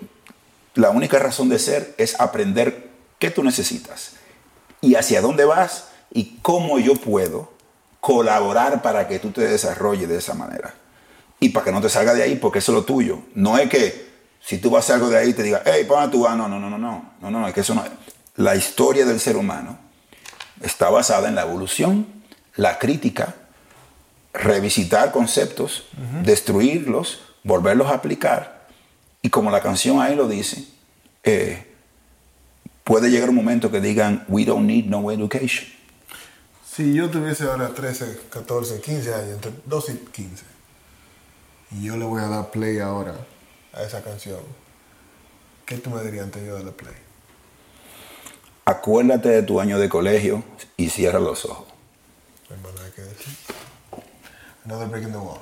la 0.75 0.89
única 0.89 1.19
razón 1.19 1.49
de 1.49 1.59
ser 1.59 1.93
es 1.97 2.19
aprender 2.19 2.89
qué 3.19 3.29
tú 3.29 3.43
necesitas 3.43 4.13
y 4.81 4.95
hacia 4.95 5.21
dónde 5.21 5.45
vas 5.45 5.89
y 6.12 6.38
cómo 6.41 6.79
yo 6.79 6.95
puedo 6.95 7.51
colaborar 7.99 8.81
para 8.81 9.07
que 9.07 9.19
tú 9.19 9.31
te 9.31 9.47
desarrolles 9.47 10.09
de 10.09 10.17
esa 10.17 10.33
manera. 10.33 10.73
Y 11.39 11.49
para 11.49 11.65
que 11.65 11.71
no 11.71 11.81
te 11.81 11.89
salga 11.89 12.13
de 12.13 12.23
ahí, 12.23 12.36
porque 12.36 12.59
eso 12.59 12.71
es 12.71 12.77
lo 12.77 12.83
tuyo. 12.83 13.19
No 13.33 13.57
es 13.57 13.69
que 13.69 14.12
si 14.45 14.58
tú 14.58 14.69
vas 14.69 14.89
a 14.89 14.95
algo 14.95 15.10
de 15.10 15.17
ahí, 15.17 15.34
te 15.34 15.41
diga, 15.41 15.62
hey, 15.65 15.86
pon 15.88 16.12
tu 16.12 16.23
no, 16.23 16.36
no, 16.36 16.60
no, 16.60 16.69
no, 16.69 16.77
no, 16.77 17.13
no, 17.21 17.32
no, 17.32 17.47
es 17.47 17.53
que 17.53 17.62
eso 17.62 17.73
no. 17.73 17.84
La 18.36 18.56
historia 18.56 19.06
del 19.06 19.19
ser 19.19 19.38
humano 19.38 19.77
está 20.62 20.89
basada 20.89 21.29
en 21.29 21.36
la 21.36 21.43
evolución, 21.43 22.08
la 22.56 22.77
crítica, 22.77 23.36
revisitar 24.34 25.12
conceptos, 25.12 25.86
destruirlos, 26.23 27.21
volverlos 27.43 27.88
a 27.88 27.95
aplicar. 27.95 28.67
Y 29.21 29.29
como 29.29 29.49
la 29.49 29.62
canción 29.62 30.01
ahí 30.01 30.15
lo 30.15 30.27
dice, 30.27 30.67
eh, 31.23 31.73
puede 32.84 33.10
llegar 33.10 33.29
un 33.29 33.36
momento 33.36 33.71
que 33.71 33.79
digan, 33.79 34.25
we 34.27 34.43
don't 34.43 34.65
need 34.65 34.86
no 34.86 35.10
education. 35.10 35.65
Si 36.69 36.93
yo 36.93 37.10
tuviese 37.10 37.45
ahora 37.45 37.69
13, 37.69 38.19
14, 38.29 38.82
15 38.82 39.13
años, 39.13 39.29
entre 39.36 39.51
12 39.65 39.93
y 39.93 39.97
15, 40.12 40.43
y 41.71 41.84
yo 41.84 41.95
le 41.95 42.03
voy 42.03 42.21
a 42.21 42.27
dar 42.27 42.51
play 42.51 42.79
ahora 42.79 43.15
a 43.73 43.83
esa 43.83 44.01
canción, 44.01 44.39
¿qué 45.65 45.77
tú 45.77 45.89
me 45.89 46.01
dirías 46.03 46.25
antes 46.25 46.41
de 46.41 46.49
darle 46.49 46.71
play? 46.71 46.95
Acuérdate 48.65 49.29
de 49.29 49.43
tu 49.43 49.59
año 49.59 49.77
de 49.79 49.89
colegio 49.89 50.43
y 50.77 50.89
cierra 50.89 51.19
los 51.19 51.43
ojos. 51.45 51.67
Hay 52.49 52.91
que 52.91 53.01
decir. 53.01 53.33
Another 54.65 54.88
Breaking 54.88 55.12
the 55.12 55.17
Wall. 55.17 55.41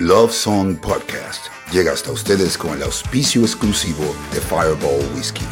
Love 0.00 0.32
Song 0.32 0.76
Podcast 0.80 1.46
llega 1.70 1.92
hasta 1.92 2.10
ustedes 2.10 2.58
con 2.58 2.72
el 2.72 2.82
auspicio 2.82 3.42
exclusivo 3.42 4.04
de 4.32 4.40
Fireball 4.40 5.08
Whiskey. 5.14 5.46